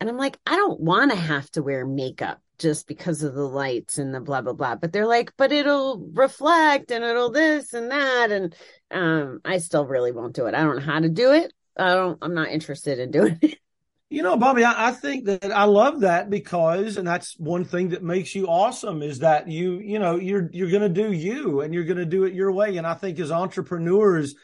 And 0.00 0.10
I'm 0.10 0.16
like, 0.16 0.38
I 0.46 0.56
don't 0.56 0.80
want 0.80 1.10
to 1.10 1.16
have 1.16 1.50
to 1.52 1.62
wear 1.62 1.86
makeup 1.86 2.40
just 2.58 2.86
because 2.86 3.22
of 3.22 3.34
the 3.34 3.46
lights 3.48 3.98
and 3.98 4.14
the 4.14 4.20
blah 4.20 4.42
blah 4.42 4.52
blah. 4.52 4.76
But 4.76 4.92
they're 4.92 5.06
like, 5.06 5.32
but 5.36 5.52
it'll 5.52 5.98
reflect 6.12 6.90
and 6.90 7.04
it'll 7.04 7.30
this 7.30 7.72
and 7.72 7.90
that. 7.90 8.30
And 8.30 8.54
um, 8.90 9.40
I 9.44 9.58
still 9.58 9.86
really 9.86 10.12
won't 10.12 10.34
do 10.34 10.46
it. 10.46 10.54
I 10.54 10.62
don't 10.62 10.76
know 10.76 10.82
how 10.82 11.00
to 11.00 11.08
do 11.08 11.32
it. 11.32 11.52
I 11.76 11.94
don't 11.94 12.18
I'm 12.22 12.34
not 12.34 12.50
interested 12.50 12.98
in 12.98 13.10
doing 13.10 13.38
it. 13.42 13.58
You 14.10 14.22
know, 14.22 14.36
Bobby, 14.36 14.62
I, 14.62 14.90
I, 14.90 14.92
think 14.92 15.24
that 15.24 15.50
I 15.50 15.64
love 15.64 16.00
that 16.00 16.30
because, 16.30 16.98
and 16.98 17.08
that's 17.08 17.36
one 17.36 17.64
thing 17.64 17.88
that 17.88 18.04
makes 18.04 18.32
you 18.32 18.46
awesome 18.46 19.02
is 19.02 19.18
that 19.20 19.48
you, 19.48 19.80
you 19.80 19.98
know, 19.98 20.16
you're 20.16 20.48
you're 20.52 20.70
to 20.82 20.88
do 20.88 21.10
you 21.10 21.62
and 21.62 21.74
you're 21.74 21.82
to 21.96 22.04
do 22.04 22.22
it 22.22 22.32
your 22.32 22.52
way. 22.52 22.76
And 22.76 22.86
I 22.86 22.94
think 22.94 23.18
as 23.18 23.32
entrepreneurs, 23.32 24.36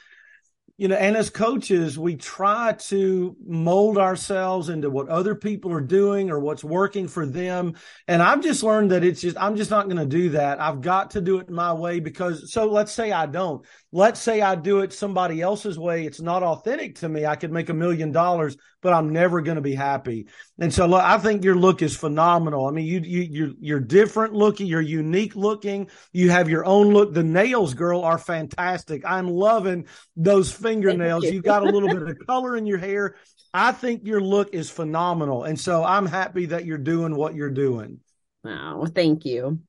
you 0.80 0.88
know, 0.88 0.96
and 0.96 1.14
as 1.14 1.28
coaches, 1.28 1.98
we 1.98 2.16
try 2.16 2.72
to 2.72 3.36
mold 3.46 3.98
ourselves 3.98 4.70
into 4.70 4.88
what 4.88 5.10
other 5.10 5.34
people 5.34 5.70
are 5.74 5.80
doing 5.82 6.30
or 6.30 6.40
what's 6.40 6.64
working 6.64 7.06
for 7.06 7.26
them. 7.26 7.74
And 8.08 8.22
I've 8.22 8.42
just 8.42 8.62
learned 8.62 8.90
that 8.92 9.04
it's 9.04 9.20
just, 9.20 9.36
I'm 9.36 9.56
just 9.56 9.70
not 9.70 9.90
going 9.90 9.98
to 9.98 10.06
do 10.06 10.30
that. 10.30 10.58
I've 10.58 10.80
got 10.80 11.10
to 11.10 11.20
do 11.20 11.36
it 11.36 11.50
my 11.50 11.74
way 11.74 12.00
because, 12.00 12.50
so 12.50 12.64
let's 12.64 12.92
say 12.92 13.12
I 13.12 13.26
don't. 13.26 13.62
Let's 13.92 14.20
say 14.20 14.40
I 14.40 14.54
do 14.54 14.80
it 14.80 14.94
somebody 14.94 15.42
else's 15.42 15.78
way. 15.78 16.06
It's 16.06 16.22
not 16.22 16.42
authentic 16.42 16.94
to 17.00 17.10
me. 17.10 17.26
I 17.26 17.36
could 17.36 17.52
make 17.52 17.68
a 17.68 17.74
million 17.74 18.10
dollars, 18.10 18.56
but 18.80 18.94
I'm 18.94 19.12
never 19.12 19.42
going 19.42 19.56
to 19.56 19.60
be 19.60 19.74
happy. 19.74 20.28
And 20.60 20.72
so 20.72 20.86
look, 20.86 21.02
I 21.02 21.18
think 21.18 21.42
your 21.42 21.56
look 21.56 21.82
is 21.82 21.96
phenomenal. 21.96 22.66
I 22.66 22.70
mean, 22.70 22.86
you, 22.86 23.00
you, 23.00 23.20
you're, 23.22 23.52
you're 23.60 23.80
different 23.80 24.34
looking. 24.34 24.66
You're 24.66 24.80
unique 24.80 25.34
looking. 25.34 25.88
You 26.12 26.30
have 26.30 26.48
your 26.48 26.64
own 26.64 26.92
look. 26.92 27.14
The 27.14 27.22
nails, 27.22 27.74
girl, 27.74 28.02
are 28.02 28.18
fantastic. 28.18 29.02
I'm 29.04 29.28
loving 29.28 29.86
those 30.16 30.52
fingernails. 30.52 31.24
You. 31.24 31.32
You've 31.32 31.44
got 31.44 31.62
a 31.62 31.70
little 31.70 31.88
bit 31.88 32.02
of 32.02 32.26
color 32.26 32.56
in 32.56 32.66
your 32.66 32.78
hair. 32.78 33.16
I 33.52 33.72
think 33.72 34.06
your 34.06 34.20
look 34.20 34.54
is 34.54 34.70
phenomenal. 34.70 35.44
And 35.44 35.58
so 35.58 35.82
I'm 35.82 36.06
happy 36.06 36.46
that 36.46 36.66
you're 36.66 36.78
doing 36.78 37.16
what 37.16 37.34
you're 37.34 37.50
doing. 37.50 38.00
Oh, 38.44 38.86
thank 38.86 39.24
you. 39.24 39.60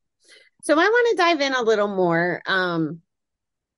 So 0.63 0.73
I 0.73 0.83
want 0.83 1.07
to 1.11 1.15
dive 1.23 1.41
in 1.41 1.53
a 1.53 1.63
little 1.63 1.87
more. 1.87 2.41
Um, 2.45 3.01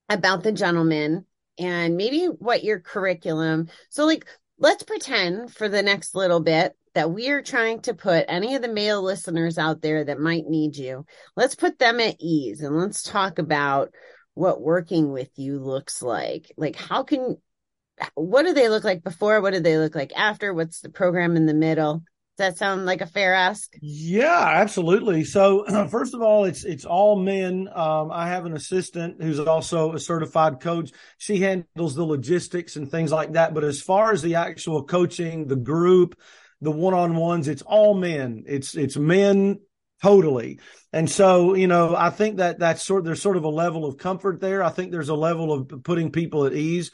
about 0.08 0.42
the 0.42 0.52
gentleman 0.52 1.24
and 1.58 1.96
maybe 1.96 2.26
what 2.26 2.64
your 2.64 2.80
curriculum. 2.80 3.68
So 3.90 4.06
like 4.06 4.26
let's 4.58 4.82
pretend 4.82 5.52
for 5.52 5.68
the 5.68 5.82
next 5.82 6.14
little 6.14 6.40
bit 6.40 6.76
that 6.94 7.10
we 7.10 7.28
are 7.30 7.42
trying 7.42 7.80
to 7.80 7.94
put 7.94 8.26
any 8.28 8.54
of 8.54 8.62
the 8.62 8.68
male 8.68 9.02
listeners 9.02 9.58
out 9.58 9.82
there 9.82 10.04
that 10.04 10.20
might 10.20 10.46
need 10.46 10.76
you. 10.76 11.04
Let's 11.36 11.54
put 11.54 11.78
them 11.78 12.00
at 12.00 12.16
ease 12.20 12.60
and 12.60 12.76
let's 12.76 13.02
talk 13.02 13.38
about 13.38 13.92
what 14.34 14.60
working 14.60 15.12
with 15.12 15.30
you 15.36 15.58
looks 15.58 16.02
like. 16.02 16.52
Like 16.56 16.76
how 16.76 17.02
can 17.02 17.36
what 18.14 18.42
do 18.42 18.52
they 18.52 18.68
look 18.68 18.84
like 18.84 19.04
before? 19.04 19.40
What 19.40 19.52
do 19.52 19.60
they 19.60 19.78
look 19.78 19.94
like 19.94 20.12
after? 20.16 20.52
What's 20.52 20.80
the 20.80 20.88
program 20.88 21.36
in 21.36 21.46
the 21.46 21.54
middle? 21.54 22.02
Does 22.36 22.48
that 22.48 22.58
sound 22.58 22.84
like 22.84 23.00
a 23.00 23.06
fair 23.06 23.32
ask? 23.32 23.72
Yeah, 23.80 24.50
absolutely. 24.54 25.22
So 25.22 25.86
first 25.88 26.14
of 26.14 26.22
all, 26.22 26.44
it's 26.44 26.64
it's 26.64 26.84
all 26.84 27.16
men. 27.16 27.68
Um, 27.72 28.10
I 28.10 28.26
have 28.28 28.44
an 28.44 28.54
assistant 28.54 29.22
who's 29.22 29.38
also 29.38 29.92
a 29.92 30.00
certified 30.00 30.58
coach. 30.58 30.90
She 31.18 31.38
handles 31.38 31.94
the 31.94 32.04
logistics 32.04 32.74
and 32.74 32.90
things 32.90 33.12
like 33.12 33.32
that. 33.32 33.54
But 33.54 33.62
as 33.62 33.80
far 33.80 34.10
as 34.10 34.20
the 34.20 34.34
actual 34.34 34.82
coaching, 34.82 35.46
the 35.46 35.54
group, 35.54 36.18
the 36.64 36.70
one 36.70 36.94
on 36.94 37.14
ones, 37.14 37.48
it's 37.48 37.62
all 37.62 37.94
men. 37.94 38.44
It's 38.46 38.76
it's 38.76 38.96
men 38.96 39.60
totally. 40.02 40.60
And 40.92 41.08
so, 41.08 41.54
you 41.54 41.66
know, 41.66 41.94
I 41.96 42.10
think 42.10 42.36
that 42.38 42.58
that's 42.58 42.82
sort 42.82 43.04
there's 43.04 43.22
sort 43.22 43.36
of 43.36 43.44
a 43.44 43.48
level 43.48 43.84
of 43.84 43.96
comfort 43.96 44.40
there. 44.40 44.62
I 44.62 44.70
think 44.70 44.90
there's 44.90 45.08
a 45.08 45.14
level 45.14 45.52
of 45.52 45.82
putting 45.82 46.10
people 46.10 46.44
at 46.46 46.52
ease 46.54 46.90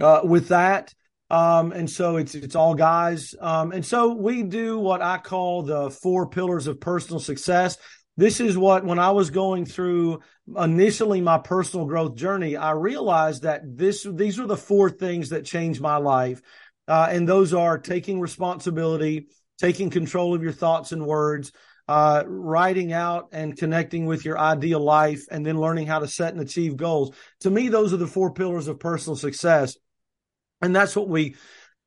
uh, 0.00 0.20
with 0.24 0.48
that. 0.48 0.92
Um, 1.30 1.72
and 1.72 1.88
so 1.88 2.16
it's 2.16 2.34
it's 2.34 2.54
all 2.54 2.74
guys. 2.74 3.34
Um, 3.40 3.72
and 3.72 3.84
so 3.84 4.14
we 4.14 4.42
do 4.42 4.78
what 4.78 5.00
I 5.00 5.16
call 5.16 5.62
the 5.62 5.90
four 5.90 6.28
pillars 6.28 6.66
of 6.66 6.78
personal 6.78 7.20
success. 7.20 7.78
This 8.18 8.40
is 8.40 8.58
what 8.58 8.84
when 8.84 8.98
I 8.98 9.12
was 9.12 9.30
going 9.30 9.64
through 9.64 10.20
initially 10.54 11.22
my 11.22 11.38
personal 11.38 11.86
growth 11.86 12.16
journey, 12.16 12.56
I 12.56 12.72
realized 12.72 13.44
that 13.44 13.62
this 13.64 14.06
these 14.12 14.38
are 14.38 14.46
the 14.46 14.56
four 14.56 14.90
things 14.90 15.30
that 15.30 15.46
changed 15.46 15.80
my 15.80 15.96
life. 15.96 16.42
Uh, 16.88 17.08
and 17.10 17.28
those 17.28 17.54
are 17.54 17.78
taking 17.78 18.20
responsibility, 18.20 19.28
taking 19.58 19.90
control 19.90 20.34
of 20.34 20.42
your 20.42 20.52
thoughts 20.52 20.92
and 20.92 21.06
words, 21.06 21.52
uh, 21.88 22.22
writing 22.26 22.92
out 22.92 23.28
and 23.32 23.56
connecting 23.56 24.06
with 24.06 24.24
your 24.24 24.38
ideal 24.38 24.80
life, 24.80 25.24
and 25.30 25.44
then 25.44 25.58
learning 25.58 25.86
how 25.86 25.98
to 25.98 26.08
set 26.08 26.32
and 26.32 26.42
achieve 26.42 26.76
goals. 26.76 27.14
To 27.40 27.50
me, 27.50 27.68
those 27.68 27.92
are 27.92 27.98
the 27.98 28.06
four 28.06 28.32
pillars 28.32 28.68
of 28.68 28.80
personal 28.80 29.16
success. 29.16 29.76
And 30.60 30.74
that's 30.74 30.94
what 30.94 31.08
we 31.08 31.36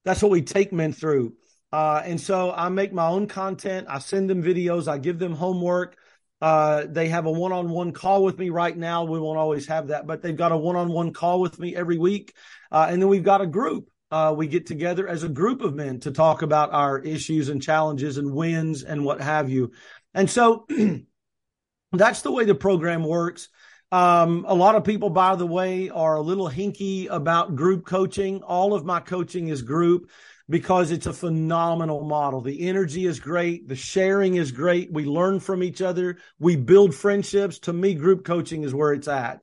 that's 0.03 0.21
what 0.21 0.31
we 0.31 0.41
take 0.41 0.71
men 0.71 0.93
through. 0.93 1.33
Uh, 1.71 2.01
and 2.05 2.21
so 2.21 2.51
i 2.51 2.69
make 2.69 2.93
my 2.93 3.07
own 3.07 3.27
content. 3.27 3.87
I 3.89 3.99
send 3.99 4.29
them 4.29 4.43
videos. 4.43 4.87
I 4.87 4.97
give 4.97 5.17
them 5.17 5.33
homework. 5.33 5.97
Uh, 6.41 6.85
they 6.87 7.07
have 7.07 7.25
a 7.25 7.31
one-on-one 7.31 7.91
call 7.91 8.23
with 8.23 8.37
me 8.37 8.49
right 8.49 8.77
now. 8.77 9.05
We 9.05 9.19
won't 9.19 9.39
always 9.39 9.67
have 9.67 9.87
that 9.87 10.05
but 10.05 10.21
they've 10.21 10.35
got 10.35 10.51
a 10.51 10.57
one-on-one 10.57 11.13
call 11.13 11.41
with 11.41 11.57
me 11.57 11.75
every 11.75 11.97
week. 11.97 12.33
Uh, 12.71 12.87
and 12.89 13.01
then 13.01 13.09
we've 13.09 13.23
got 13.23 13.41
a 13.41 13.47
group 13.47 13.89
uh, 14.11 14.33
we 14.35 14.47
get 14.47 14.65
together 14.65 15.07
as 15.07 15.23
a 15.23 15.29
group 15.29 15.61
of 15.61 15.75
men 15.75 15.99
to 15.99 16.11
talk 16.11 16.41
about 16.41 16.73
our 16.73 16.99
issues 16.99 17.49
and 17.49 17.61
challenges 17.61 18.17
and 18.17 18.31
wins 18.31 18.83
and 18.83 19.03
what 19.03 19.21
have 19.21 19.49
you 19.49 19.71
and 20.13 20.29
so 20.29 20.65
that's 21.91 22.21
the 22.21 22.31
way 22.31 22.45
the 22.45 22.55
program 22.55 23.03
works 23.03 23.49
um, 23.91 24.45
a 24.47 24.53
lot 24.53 24.75
of 24.75 24.83
people, 24.83 25.09
by 25.09 25.35
the 25.35 25.45
way, 25.45 25.89
are 25.89 26.15
a 26.15 26.21
little 26.21 26.49
hinky 26.49 27.07
about 27.09 27.55
group 27.55 27.85
coaching. 27.85 28.41
All 28.43 28.73
of 28.73 28.83
my 28.83 28.99
coaching 28.99 29.47
is 29.47 29.61
group 29.61 30.09
because 30.49 30.91
it's 30.91 31.07
a 31.07 31.13
phenomenal 31.13 32.03
model. 32.03 32.41
The 32.41 32.67
energy 32.67 33.05
is 33.05 33.19
great. 33.19 33.67
The 33.67 33.75
sharing 33.75 34.35
is 34.35 34.51
great. 34.51 34.91
We 34.91 35.05
learn 35.05 35.39
from 35.39 35.63
each 35.63 35.81
other. 35.81 36.17
We 36.39 36.55
build 36.55 36.93
friendships. 36.93 37.59
To 37.59 37.73
me, 37.73 37.95
group 37.95 38.25
coaching 38.25 38.63
is 38.63 38.73
where 38.73 38.93
it's 38.93 39.07
at. 39.07 39.39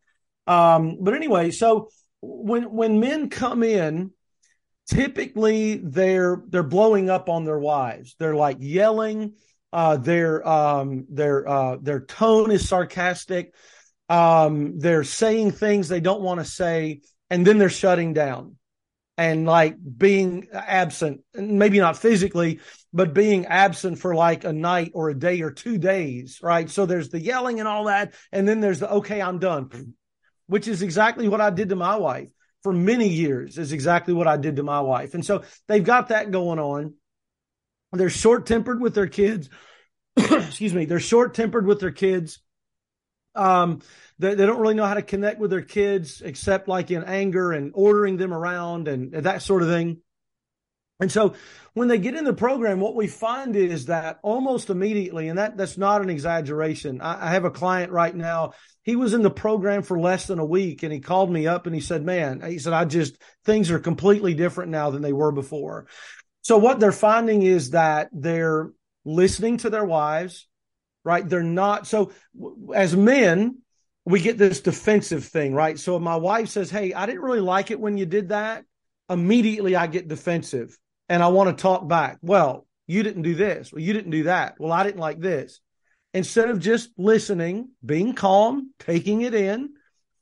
Um, 0.46 0.98
but 1.01 1.14
anyway, 1.14 1.51
so 1.51 1.88
when, 2.20 2.64
when 2.72 3.01
men 3.01 3.31
come 3.31 3.62
in, 3.62 4.11
typically 4.94 5.76
they're, 5.76 6.42
they're 6.48 6.62
blowing 6.62 7.11
up 7.11 7.28
on 7.28 7.44
their 7.44 7.59
wives. 7.59 8.14
They're 8.18 8.37
like 8.37 8.59
yelling. 8.61 9.35
Uh, 9.72 9.96
their, 9.96 10.46
um, 10.46 11.07
their, 11.09 11.48
uh, 11.48 11.76
their 11.81 12.00
tone 12.00 12.50
is 12.50 12.68
sarcastic 12.68 13.55
um, 14.12 14.78
they're 14.78 15.05
saying 15.05 15.52
things 15.52 15.88
they 15.88 16.00
don't 16.00 16.20
want 16.20 16.38
to 16.38 16.44
say, 16.44 17.00
and 17.31 17.46
then 17.46 17.57
they're 17.57 17.70
shutting 17.70 18.12
down 18.12 18.57
and 19.16 19.46
like 19.46 19.76
being 19.96 20.48
absent, 20.52 21.22
maybe 21.35 21.78
not 21.78 21.96
physically, 21.96 22.61
but 22.92 23.14
being 23.14 23.46
absent 23.46 23.98
for 23.98 24.14
like 24.14 24.44
a 24.44 24.52
night 24.52 24.90
or 24.94 25.09
a 25.09 25.18
day 25.18 25.40
or 25.40 25.50
two 25.50 25.78
days, 25.78 26.40
right? 26.42 26.68
So 26.68 26.85
there's 26.85 27.09
the 27.09 27.20
yelling 27.20 27.59
and 27.59 27.66
all 27.66 27.85
that. 27.85 28.12
And 28.33 28.46
then 28.46 28.61
there's 28.61 28.81
the, 28.81 28.90
okay, 28.90 29.22
I'm 29.22 29.38
done, 29.38 29.94
which 30.46 30.68
is 30.68 30.83
exactly 30.83 31.26
what 31.26 31.40
I 31.40 31.48
did 31.48 31.70
to 31.70 31.76
my 31.76 31.96
wife 31.96 32.28
for 32.62 32.72
many 32.72 33.09
years, 33.09 33.59
is 33.59 33.72
exactly 33.72 34.14
what 34.14 34.29
I 34.29 34.37
did 34.37 34.57
to 34.57 34.62
my 34.62 34.81
wife. 34.81 35.14
And 35.14 35.25
so 35.25 35.42
they've 35.68 35.85
got 35.85 36.09
that 36.09 36.31
going 36.31 36.59
on. 36.59 36.94
They're 37.92 38.11
short 38.11 38.46
tempered 38.46 38.81
with 38.81 38.94
their 38.94 39.09
kids. 39.09 39.51
Excuse 40.16 40.75
me. 40.75 40.85
They're 40.85 41.01
short 41.01 41.35
tempered 41.35 41.66
with 41.66 41.81
their 41.81 41.90
kids. 41.90 42.40
Um, 43.35 43.81
they, 44.18 44.35
they 44.35 44.46
don't 44.46 44.61
really 44.61 44.75
know 44.75 44.87
how 44.87 44.94
to 44.94 45.03
connect 45.03 45.40
with 45.40 45.51
their 45.51 45.62
kids 45.62 46.22
except 46.22 46.68
like 46.68 46.90
in 46.90 47.05
anger 47.05 47.53
and 47.53 47.72
ordering 47.75 48.16
them 48.16 48.33
around 48.33 48.88
and, 48.88 49.14
and 49.14 49.27
that 49.27 49.42
sort 49.42 49.62
of 49.62 49.68
thing. 49.68 49.98
And 51.03 51.12
so 51.12 51.35
when 51.75 51.88
they 51.88 51.99
get 51.99 52.15
in 52.15 52.25
the 52.25 52.33
program, 52.33 52.81
what 52.81 52.97
we 52.97 53.07
find 53.07 53.55
is 53.57 53.87
that 53.87 54.19
almost 54.23 54.71
immediately, 54.71 55.29
and 55.29 55.38
that, 55.38 55.57
that's 55.57 55.77
not 55.77 56.01
an 56.01 56.11
exaggeration. 56.11 57.01
I, 57.01 57.29
I, 57.29 57.31
have 57.33 57.45
a 57.45 57.51
client 57.51 57.93
right 57.93 58.15
now. 58.15 58.53
He 58.83 58.97
was 58.97 59.12
in 59.12 59.23
the 59.23 59.31
program 59.31 59.83
for 59.83 59.99
less 59.99 60.27
than 60.27 60.38
a 60.38 60.45
week 60.45 60.83
and 60.83 60.93
he 60.93 61.01
called 61.01 61.31
me 61.31 61.47
up 61.47 61.67
and 61.67 61.75
he 61.75 61.81
said, 61.81 62.05
man, 62.05 62.41
he 62.41 62.59
said, 62.59 62.73
I 62.73 62.85
just, 62.85 63.17
things 63.45 63.71
are 63.71 63.79
completely 63.79 64.35
different 64.35 64.71
now 64.71 64.91
than 64.91 65.03
they 65.03 65.12
were 65.12 65.33
before. 65.33 65.87
So 66.43 66.59
what 66.59 66.81
they're 66.81 66.93
finding 66.93 67.43
is 67.43 67.71
that 67.71 68.09
they're 68.12 68.71
listening 69.05 69.59
to 69.59 69.71
their 69.71 69.85
wives 69.85 70.47
right? 71.05 71.29
They're 71.29 71.43
not. 71.43 71.87
So 71.87 72.12
as 72.75 72.97
men, 72.97 73.59
we 74.05 74.21
get 74.21 74.38
this 74.38 74.61
defensive 74.61 75.25
thing, 75.25 75.55
right? 75.55 75.79
So 75.79 75.99
my 75.99 76.17
wife 76.17 76.49
says, 76.49 76.71
Hey, 76.71 76.93
I 76.93 77.07
didn't 77.07 77.23
really 77.23 77.41
like 77.41 77.71
it 77.71 77.81
when 77.81 77.99
you 77.99 78.07
did 78.07 78.31
that, 78.31 78.65
immediately 79.09 79.77
I 79.77 79.87
get 79.87 80.09
defensive 80.09 80.77
and 81.09 81.23
I 81.23 81.29
want 81.29 81.57
to 81.57 81.62
talk 81.62 81.87
back. 81.87 82.19
Well, 82.23 82.67
you 82.87 83.03
didn't 83.03 83.23
do 83.23 83.35
this. 83.35 83.73
Well, 83.73 83.83
you 83.83 83.93
didn't 83.93 84.11
do 84.11 84.25
that. 84.25 84.57
Well, 84.59 84.73
I 84.73 84.83
didn't 84.83 85.01
like 85.01 85.21
this. 85.21 85.61
Instead 86.15 86.51
of 86.51 86.61
just 86.61 86.91
listening, 86.99 87.71
being 87.85 88.15
calm, 88.15 88.73
taking 88.79 89.23
it 89.23 89.35
in, 89.35 89.71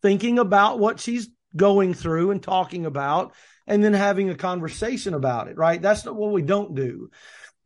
thinking 0.03 0.39
about 0.39 0.79
what 0.79 1.01
she's 1.01 1.29
going 1.57 1.95
through 1.95 2.31
and 2.31 2.43
talking 2.43 2.87
about, 2.87 3.35
and 3.67 3.83
then 3.83 3.93
having 3.93 4.31
a 4.31 4.35
conversation 4.35 5.15
about 5.15 5.49
it, 5.49 5.57
right? 5.57 5.81
That's 5.81 6.05
not 6.05 6.17
what 6.17 6.33
we 6.33 6.43
don't 6.43 6.75
do. 6.75 7.11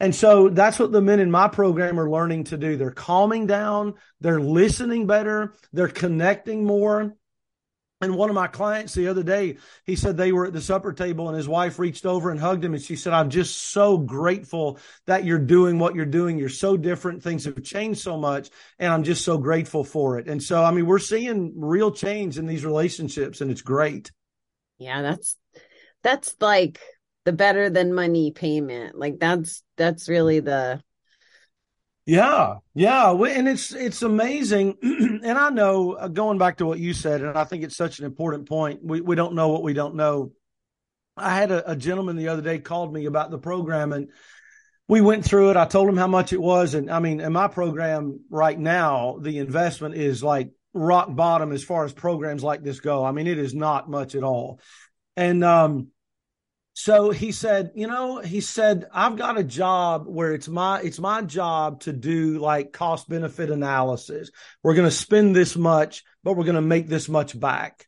And 0.01 0.15
so 0.15 0.49
that's 0.49 0.79
what 0.79 0.93
the 0.93 1.01
men 1.01 1.21
in 1.21 1.31
my 1.31 1.49
program 1.49 2.01
are 2.01 2.11
learning 2.11 2.45
to 2.45 2.57
do. 2.57 2.77
They're 2.77 2.91
calming 2.91 3.47
down, 3.47 3.95
they're 4.21 4.41
listening 4.41 5.07
better, 5.07 5.55
they're 5.73 5.89
connecting 5.89 6.65
more. 6.65 7.15
And 8.01 8.17
one 8.17 8.29
of 8.29 8.35
my 8.35 8.49
clients 8.49 8.93
the 8.93 9.09
other 9.09 9.23
day, 9.23 9.57
he 9.85 9.97
said 9.97 10.17
they 10.17 10.33
were 10.33 10.47
at 10.47 10.53
the 10.53 10.61
supper 10.61 10.93
table 10.93 11.29
and 11.29 11.37
his 11.37 11.49
wife 11.49 11.79
reached 11.79 12.05
over 12.05 12.31
and 12.31 12.39
hugged 12.39 12.65
him. 12.65 12.75
And 12.75 12.83
she 12.83 12.97
said, 12.97 13.13
I'm 13.13 13.31
just 13.31 13.71
so 13.73 13.97
grateful 13.97 14.79
that 15.07 15.25
you're 15.25 15.39
doing 15.39 15.79
what 15.79 15.95
you're 15.95 16.05
doing. 16.05 16.39
You're 16.39 16.49
so 16.49 16.77
different. 16.77 17.23
Things 17.23 17.45
have 17.45 17.63
changed 17.63 18.01
so 18.01 18.19
much. 18.19 18.51
And 18.79 18.93
I'm 18.93 19.05
just 19.05 19.25
so 19.25 19.39
grateful 19.39 19.85
for 19.85 20.19
it. 20.19 20.29
And 20.29 20.43
so, 20.43 20.63
I 20.63 20.71
mean, 20.71 20.87
we're 20.87 20.99
seeing 20.99 21.53
real 21.57 21.93
change 21.93 22.37
in 22.37 22.47
these 22.47 22.65
relationships 22.65 23.41
and 23.41 23.51
it's 23.51 23.63
great. 23.63 24.11
Yeah, 24.79 25.01
that's, 25.01 25.37
that's 26.03 26.37
like 26.41 26.81
the 27.25 27.33
better 27.33 27.71
than 27.71 27.95
money 27.95 28.31
payment. 28.33 28.97
Like 28.97 29.19
that's 29.19 29.63
that's 29.77 30.09
really 30.09 30.41
the 30.41 30.83
yeah, 32.07 32.57
yeah, 32.75 33.13
and 33.13 33.49
it's 33.49 33.73
it's 33.73 34.03
amazing. 34.03 34.77
and 34.83 35.39
I 35.39 35.49
know 35.49 35.93
uh, 35.93 36.09
going 36.09 36.39
back 36.39 36.59
to 36.59 36.67
what 36.67 36.79
you 36.79 36.93
said, 36.93 37.23
and 37.23 37.39
I 37.39 37.45
think 37.45 37.65
it's 37.65 37.77
such 37.77 37.99
an 37.99 38.05
important 38.05 38.49
point. 38.49 38.81
We 38.83 39.01
we 39.01 39.17
don't 39.17 39.35
know 39.35 39.49
what 39.49 39.63
we 39.63 39.73
don't 39.73 39.95
know. 39.95 40.33
I 41.17 41.35
had 41.35 41.51
a, 41.51 41.71
a 41.71 41.77
gentleman 41.77 42.17
the 42.17 42.29
other 42.29 42.43
day 42.43 42.59
called 42.59 42.93
me 42.93 43.07
about 43.07 43.31
the 43.31 43.39
program, 43.39 43.93
and 43.93 44.11
we 44.87 45.01
went 45.01 45.25
through 45.25 45.51
it. 45.51 45.57
I 45.57 45.65
told 45.65 45.89
him 45.89 45.97
how 45.97 46.07
much 46.07 46.35
it 46.35 46.41
was, 46.41 46.75
and 46.75 46.91
I 46.91 46.99
mean, 46.99 47.21
in 47.21 47.33
my 47.33 47.49
program 47.49 48.21
right 48.29 48.59
now, 48.59 49.19
the 49.21 49.39
investment 49.39 49.95
is 49.95 50.23
like 50.23 50.51
rock 50.75 51.15
bottom 51.15 51.53
as 51.53 51.65
far 51.65 51.87
as 51.87 51.93
programs 51.95 52.45
like 52.45 52.63
this 52.63 52.81
go. 52.81 53.03
I 53.03 53.13
mean, 53.13 53.27
it 53.27 53.39
is 53.39 53.55
not 53.55 53.89
much 53.89 54.15
at 54.15 54.25
all. 54.25 54.61
And 55.17 55.43
um, 55.43 55.89
so 56.77 57.13
he 57.13 57.31
said, 57.31 57.71
you 57.77 57.87
know, 57.87 58.19
he 58.19 58.41
said, 58.41 58.87
I've 58.93 59.17
got 59.17 59.39
a 59.39 59.45
job 59.45 60.07
where 60.09 60.35
it's 60.35 60.49
my 60.49 60.81
it's 60.81 60.99
my 60.99 61.23
job 61.23 61.81
to 61.83 61.93
do 61.93 62.39
like 62.39 62.73
cost 62.73 63.09
benefit 63.09 63.49
analysis. 63.49 64.33
We're 64.63 64.75
going 64.75 64.89
to 64.89 64.95
spend 64.95 65.37
this 65.37 65.57
much, 65.57 66.03
but 66.25 66.37
we're 66.37 66.45
going 66.45 66.57
to 66.57 66.61
make 66.61 66.89
this 66.89 67.09
much 67.09 67.39
back. 67.39 67.87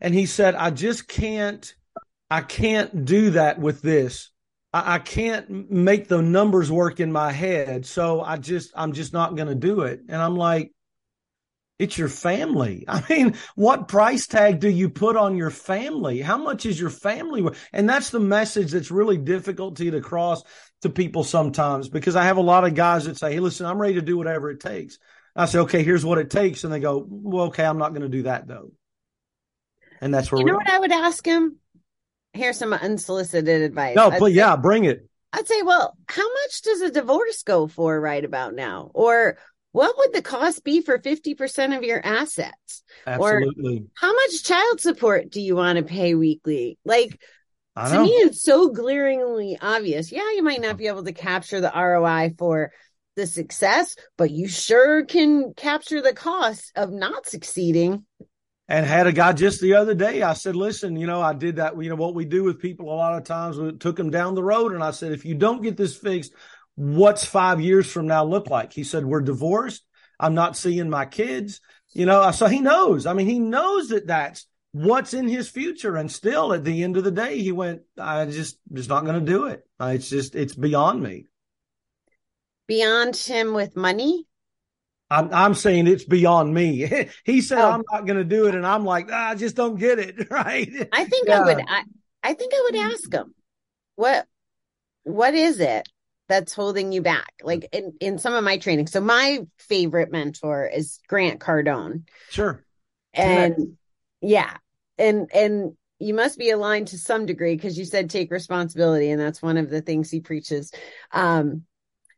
And 0.00 0.14
he 0.14 0.24
said, 0.24 0.54
I 0.54 0.70
just 0.70 1.06
can't 1.06 1.74
I 2.30 2.40
can't 2.40 3.04
do 3.04 3.30
that 3.32 3.58
with 3.58 3.82
this. 3.82 4.30
I, 4.72 4.94
I 4.94 4.98
can't 4.98 5.70
make 5.70 6.08
the 6.08 6.22
numbers 6.22 6.72
work 6.72 7.00
in 7.00 7.12
my 7.12 7.32
head. 7.32 7.84
So 7.84 8.22
I 8.22 8.38
just 8.38 8.72
I'm 8.74 8.94
just 8.94 9.12
not 9.12 9.36
going 9.36 9.48
to 9.48 9.54
do 9.54 9.82
it. 9.82 10.00
And 10.08 10.22
I'm 10.22 10.36
like, 10.36 10.72
it's 11.78 11.98
your 11.98 12.08
family. 12.08 12.84
I 12.88 13.02
mean, 13.08 13.36
what 13.54 13.88
price 13.88 14.26
tag 14.26 14.60
do 14.60 14.68
you 14.68 14.88
put 14.88 15.16
on 15.16 15.36
your 15.36 15.50
family? 15.50 16.20
How 16.20 16.38
much 16.38 16.66
is 16.66 16.78
your 16.78 16.90
family 16.90 17.42
worth? 17.42 17.58
And 17.72 17.88
that's 17.88 18.10
the 18.10 18.20
message 18.20 18.72
that's 18.72 18.90
really 18.90 19.18
difficult 19.18 19.76
to 19.76 20.00
cross 20.00 20.42
to 20.82 20.90
people 20.90 21.24
sometimes 21.24 21.88
because 21.88 22.16
I 22.16 22.24
have 22.24 22.36
a 22.36 22.42
lot 22.42 22.64
of 22.64 22.74
guys 22.74 23.06
that 23.06 23.18
say, 23.18 23.32
Hey, 23.32 23.40
listen, 23.40 23.66
I'm 23.66 23.78
ready 23.78 23.94
to 23.94 24.02
do 24.02 24.16
whatever 24.16 24.50
it 24.50 24.60
takes. 24.60 24.98
I 25.34 25.44
say, 25.44 25.58
okay, 25.60 25.82
here's 25.82 26.04
what 26.04 26.16
it 26.16 26.30
takes. 26.30 26.64
And 26.64 26.72
they 26.72 26.80
go, 26.80 27.04
well, 27.06 27.46
okay, 27.46 27.64
I'm 27.64 27.76
not 27.76 27.90
going 27.90 28.02
to 28.02 28.08
do 28.08 28.22
that 28.22 28.48
though. 28.48 28.72
And 30.00 30.12
that's 30.12 30.32
where 30.32 30.40
you 30.40 30.46
know 30.46 30.56
what 30.56 30.70
I 30.70 30.78
would 30.78 30.92
ask 30.92 31.24
him 31.26 31.58
here's 32.36 32.58
some 32.58 32.72
unsolicited 32.72 33.62
advice. 33.62 33.96
No, 33.96 34.10
but 34.10 34.32
yeah, 34.32 34.56
bring 34.56 34.84
it. 34.84 35.08
I'd 35.32 35.48
say, 35.48 35.62
well, 35.62 35.96
how 36.08 36.22
much 36.32 36.62
does 36.62 36.80
a 36.80 36.90
divorce 36.90 37.42
go 37.42 37.66
for 37.66 38.00
right 38.00 38.24
about 38.24 38.54
now? 38.54 38.90
Or 38.94 39.38
what 39.76 39.98
would 39.98 40.14
the 40.14 40.22
cost 40.22 40.64
be 40.64 40.80
for 40.80 40.98
50% 40.98 41.76
of 41.76 41.84
your 41.84 42.00
assets? 42.02 42.82
Absolutely. 43.06 43.76
Or 43.76 43.80
how 43.94 44.14
much 44.14 44.42
child 44.42 44.80
support 44.80 45.30
do 45.30 45.38
you 45.38 45.54
want 45.54 45.76
to 45.76 45.84
pay 45.84 46.14
weekly? 46.14 46.78
Like, 46.86 47.20
to 47.76 48.02
me, 48.02 48.08
it's 48.08 48.42
so 48.42 48.70
glaringly 48.70 49.58
obvious. 49.60 50.10
Yeah, 50.10 50.32
you 50.32 50.42
might 50.42 50.62
not 50.62 50.78
be 50.78 50.86
able 50.86 51.04
to 51.04 51.12
capture 51.12 51.60
the 51.60 51.70
ROI 51.76 52.36
for 52.38 52.72
the 53.16 53.26
success, 53.26 53.96
but 54.16 54.30
you 54.30 54.48
sure 54.48 55.04
can 55.04 55.52
capture 55.52 56.00
the 56.00 56.14
cost 56.14 56.72
of 56.74 56.90
not 56.90 57.26
succeeding. 57.26 58.06
And 58.68 58.86
had 58.86 59.06
a 59.06 59.12
guy 59.12 59.34
just 59.34 59.60
the 59.60 59.74
other 59.74 59.94
day, 59.94 60.22
I 60.22 60.32
said, 60.32 60.56
listen, 60.56 60.96
you 60.96 61.06
know, 61.06 61.20
I 61.20 61.34
did 61.34 61.56
that. 61.56 61.80
You 61.80 61.90
know, 61.90 61.96
what 61.96 62.14
we 62.14 62.24
do 62.24 62.44
with 62.44 62.62
people 62.62 62.90
a 62.90 62.96
lot 62.96 63.18
of 63.18 63.24
times, 63.24 63.58
we 63.58 63.72
took 63.72 63.96
them 63.96 64.10
down 64.10 64.34
the 64.34 64.42
road. 64.42 64.72
And 64.72 64.82
I 64.82 64.90
said, 64.92 65.12
if 65.12 65.26
you 65.26 65.34
don't 65.34 65.62
get 65.62 65.76
this 65.76 65.94
fixed, 65.94 66.32
what's 66.76 67.24
five 67.24 67.60
years 67.60 67.90
from 67.90 68.06
now 68.06 68.24
look 68.24 68.48
like? 68.48 68.72
He 68.72 68.84
said, 68.84 69.04
we're 69.04 69.22
divorced. 69.22 69.84
I'm 70.20 70.34
not 70.34 70.56
seeing 70.56 70.88
my 70.88 71.06
kids. 71.06 71.60
You 71.92 72.06
know, 72.06 72.30
so 72.30 72.46
he 72.46 72.60
knows. 72.60 73.06
I 73.06 73.14
mean, 73.14 73.26
he 73.26 73.38
knows 73.38 73.88
that 73.88 74.06
that's 74.06 74.46
what's 74.72 75.14
in 75.14 75.28
his 75.28 75.48
future. 75.48 75.96
And 75.96 76.12
still 76.12 76.52
at 76.52 76.64
the 76.64 76.84
end 76.84 76.96
of 76.96 77.04
the 77.04 77.10
day, 77.10 77.40
he 77.40 77.52
went, 77.52 77.82
I 77.98 78.26
just, 78.26 78.58
just 78.72 78.88
not 78.88 79.04
going 79.04 79.18
to 79.18 79.32
do 79.32 79.46
it. 79.46 79.66
It's 79.80 80.10
just, 80.10 80.34
it's 80.34 80.54
beyond 80.54 81.02
me. 81.02 81.26
Beyond 82.66 83.16
him 83.16 83.54
with 83.54 83.76
money? 83.76 84.26
I'm, 85.08 85.32
I'm 85.32 85.54
saying 85.54 85.86
it's 85.86 86.04
beyond 86.04 86.52
me. 86.52 87.08
he 87.24 87.40
said, 87.40 87.58
oh. 87.58 87.70
I'm 87.70 87.84
not 87.90 88.06
going 88.06 88.18
to 88.18 88.24
do 88.24 88.46
it. 88.46 88.54
And 88.54 88.66
I'm 88.66 88.84
like, 88.84 89.08
ah, 89.10 89.30
I 89.30 89.34
just 89.34 89.56
don't 89.56 89.78
get 89.78 89.98
it. 89.98 90.30
Right. 90.30 90.68
I 90.92 91.04
think 91.04 91.28
yeah. 91.28 91.40
I 91.40 91.44
would, 91.44 91.60
I, 91.66 91.82
I 92.22 92.34
think 92.34 92.52
I 92.54 92.60
would 92.64 92.76
ask 92.92 93.12
him 93.12 93.34
what, 93.94 94.26
what 95.04 95.34
is 95.34 95.60
it 95.60 95.88
that's 96.28 96.52
holding 96.54 96.92
you 96.92 97.02
back? 97.02 97.32
Like 97.42 97.68
in, 97.72 97.94
in 98.00 98.18
some 98.18 98.34
of 98.34 98.44
my 98.44 98.58
training. 98.58 98.86
So 98.86 99.00
my 99.00 99.40
favorite 99.58 100.10
mentor 100.10 100.66
is 100.66 100.98
Grant 101.08 101.40
Cardone. 101.40 102.04
Sure. 102.30 102.64
And 103.14 103.76
yeah. 104.20 104.56
And, 104.98 105.30
and 105.32 105.76
you 105.98 106.14
must 106.14 106.38
be 106.38 106.50
aligned 106.50 106.88
to 106.88 106.98
some 106.98 107.26
degree 107.26 107.54
because 107.54 107.78
you 107.78 107.84
said 107.84 108.10
take 108.10 108.30
responsibility. 108.30 109.10
And 109.10 109.20
that's 109.20 109.42
one 109.42 109.56
of 109.56 109.70
the 109.70 109.80
things 109.80 110.10
he 110.10 110.20
preaches. 110.20 110.72
Um, 111.12 111.62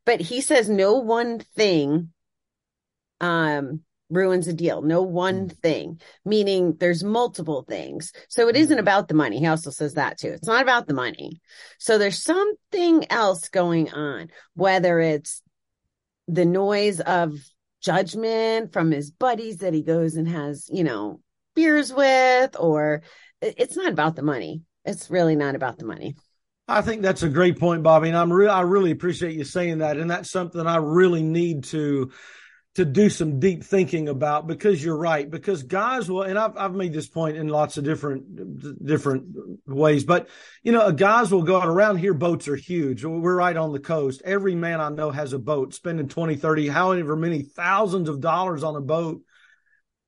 but 0.05 0.21
he 0.21 0.40
says 0.40 0.68
no 0.68 0.94
one 0.94 1.38
thing 1.38 2.12
um 3.21 3.81
ruins 4.11 4.49
a 4.49 4.53
deal. 4.53 4.83
No 4.83 5.03
one 5.03 5.49
mm. 5.49 5.59
thing 5.59 6.01
meaning 6.25 6.77
there's 6.79 7.05
multiple 7.05 7.64
things. 7.68 8.12
So 8.29 8.49
it 8.49 8.57
isn't 8.57 8.77
mm-hmm. 8.77 8.81
about 8.81 9.09
the 9.09 9.14
money. 9.14 9.38
He 9.38 9.47
also 9.47 9.71
says 9.71 9.94
that 9.94 10.18
too. 10.18 10.29
It's 10.29 10.47
not 10.47 10.62
about 10.62 10.87
the 10.87 10.94
money. 10.94 11.40
So 11.79 11.99
there's 11.99 12.23
something 12.23 13.11
else 13.11 13.49
going 13.49 13.92
on 13.92 14.29
whether 14.55 15.01
it's 15.01 15.42
the 16.27 16.44
noise 16.44 17.01
of 17.01 17.35
judgment 17.81 18.73
from 18.73 18.90
his 18.90 19.11
buddies 19.11 19.59
that 19.59 19.73
he 19.73 19.83
goes 19.83 20.16
and 20.16 20.29
has 20.29 20.68
you 20.71 20.83
know 20.83 21.21
beers 21.55 21.92
with 21.92 22.57
or 22.59 23.03
it's 23.40 23.77
not 23.77 23.92
about 23.92 24.16
the 24.16 24.23
money. 24.23 24.62
It's 24.85 25.11
really 25.11 25.37
not 25.37 25.55
about 25.55 25.79
the 25.79 25.85
money. 25.85 26.16
I 26.66 26.83
think 26.83 27.01
that's 27.01 27.23
a 27.23 27.31
great 27.31 27.59
point, 27.59 27.83
Bobby, 27.83 28.09
and 28.09 28.16
I'm 28.16 28.33
re- 28.33 28.49
I 28.49 28.61
really 28.61 28.90
appreciate 28.90 29.35
you 29.35 29.44
saying 29.44 29.79
that, 29.79 29.97
and 29.97 30.11
that's 30.11 30.31
something 30.31 30.66
I 30.66 30.77
really 30.77 31.23
need 31.23 31.64
to 31.64 32.11
to 32.78 32.84
do 32.84 33.10
some 33.10 33.38
deep 33.38 33.62
thinking 33.62 34.08
about 34.08 34.46
because 34.46 34.82
you're 34.82 34.96
right. 34.96 35.30
Because 35.30 35.62
guys 35.62 36.10
will, 36.10 36.22
and 36.22 36.38
I've 36.38 36.56
I've 36.56 36.74
made 36.74 36.92
this 36.92 37.08
point 37.08 37.36
in 37.36 37.48
lots 37.48 37.76
of 37.76 37.84
different 37.84 38.84
different 38.84 39.26
ways, 39.66 40.04
but 40.04 40.28
you 40.62 40.72
know, 40.72 40.90
guys 40.90 41.30
will 41.30 41.42
go 41.42 41.60
out 41.60 41.68
around 41.68 41.98
here. 41.98 42.14
Boats 42.14 42.48
are 42.48 42.56
huge. 42.56 43.04
We're 43.04 43.36
right 43.36 43.56
on 43.56 43.72
the 43.72 43.80
coast. 43.80 44.22
Every 44.24 44.54
man 44.54 44.80
I 44.80 44.88
know 44.88 45.10
has 45.10 45.32
a 45.32 45.38
boat, 45.38 45.74
spending 45.74 46.08
20, 46.08 46.36
30, 46.36 46.68
however 46.68 47.14
many 47.16 47.42
thousands 47.42 48.08
of 48.08 48.20
dollars 48.20 48.64
on 48.64 48.74
a 48.74 48.80
boat 48.80 49.22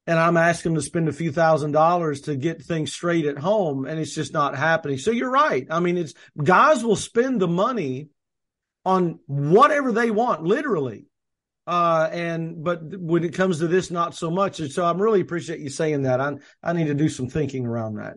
and 0.06 0.18
I'm 0.18 0.36
asking 0.36 0.72
them 0.72 0.80
to 0.80 0.86
spend 0.86 1.08
a 1.08 1.12
few 1.12 1.30
thousand 1.30 1.72
dollars 1.72 2.22
to 2.22 2.34
get 2.34 2.62
things 2.62 2.92
straight 2.92 3.26
at 3.26 3.38
home, 3.38 3.84
and 3.84 4.00
it's 4.00 4.14
just 4.14 4.32
not 4.32 4.56
happening. 4.56 4.98
So 4.98 5.10
you're 5.10 5.30
right. 5.30 5.66
I 5.70 5.78
mean, 5.78 5.96
it's 5.96 6.14
guys 6.42 6.82
will 6.82 6.96
spend 6.96 7.40
the 7.40 7.46
money 7.46 8.08
on 8.84 9.20
whatever 9.26 9.92
they 9.92 10.10
want, 10.10 10.42
literally. 10.42 11.09
Uh, 11.66 12.08
and 12.10 12.64
but 12.64 12.80
when 12.98 13.22
it 13.22 13.34
comes 13.34 13.58
to 13.58 13.68
this, 13.68 13.90
not 13.90 14.14
so 14.14 14.30
much. 14.30 14.60
And 14.60 14.70
so 14.70 14.84
I 14.84 14.92
really 14.92 15.20
appreciate 15.20 15.60
you 15.60 15.70
saying 15.70 16.02
that. 16.02 16.20
I 16.20 16.34
I 16.62 16.72
need 16.72 16.86
to 16.86 16.94
do 16.94 17.08
some 17.08 17.28
thinking 17.28 17.66
around 17.66 17.96
that. 17.96 18.14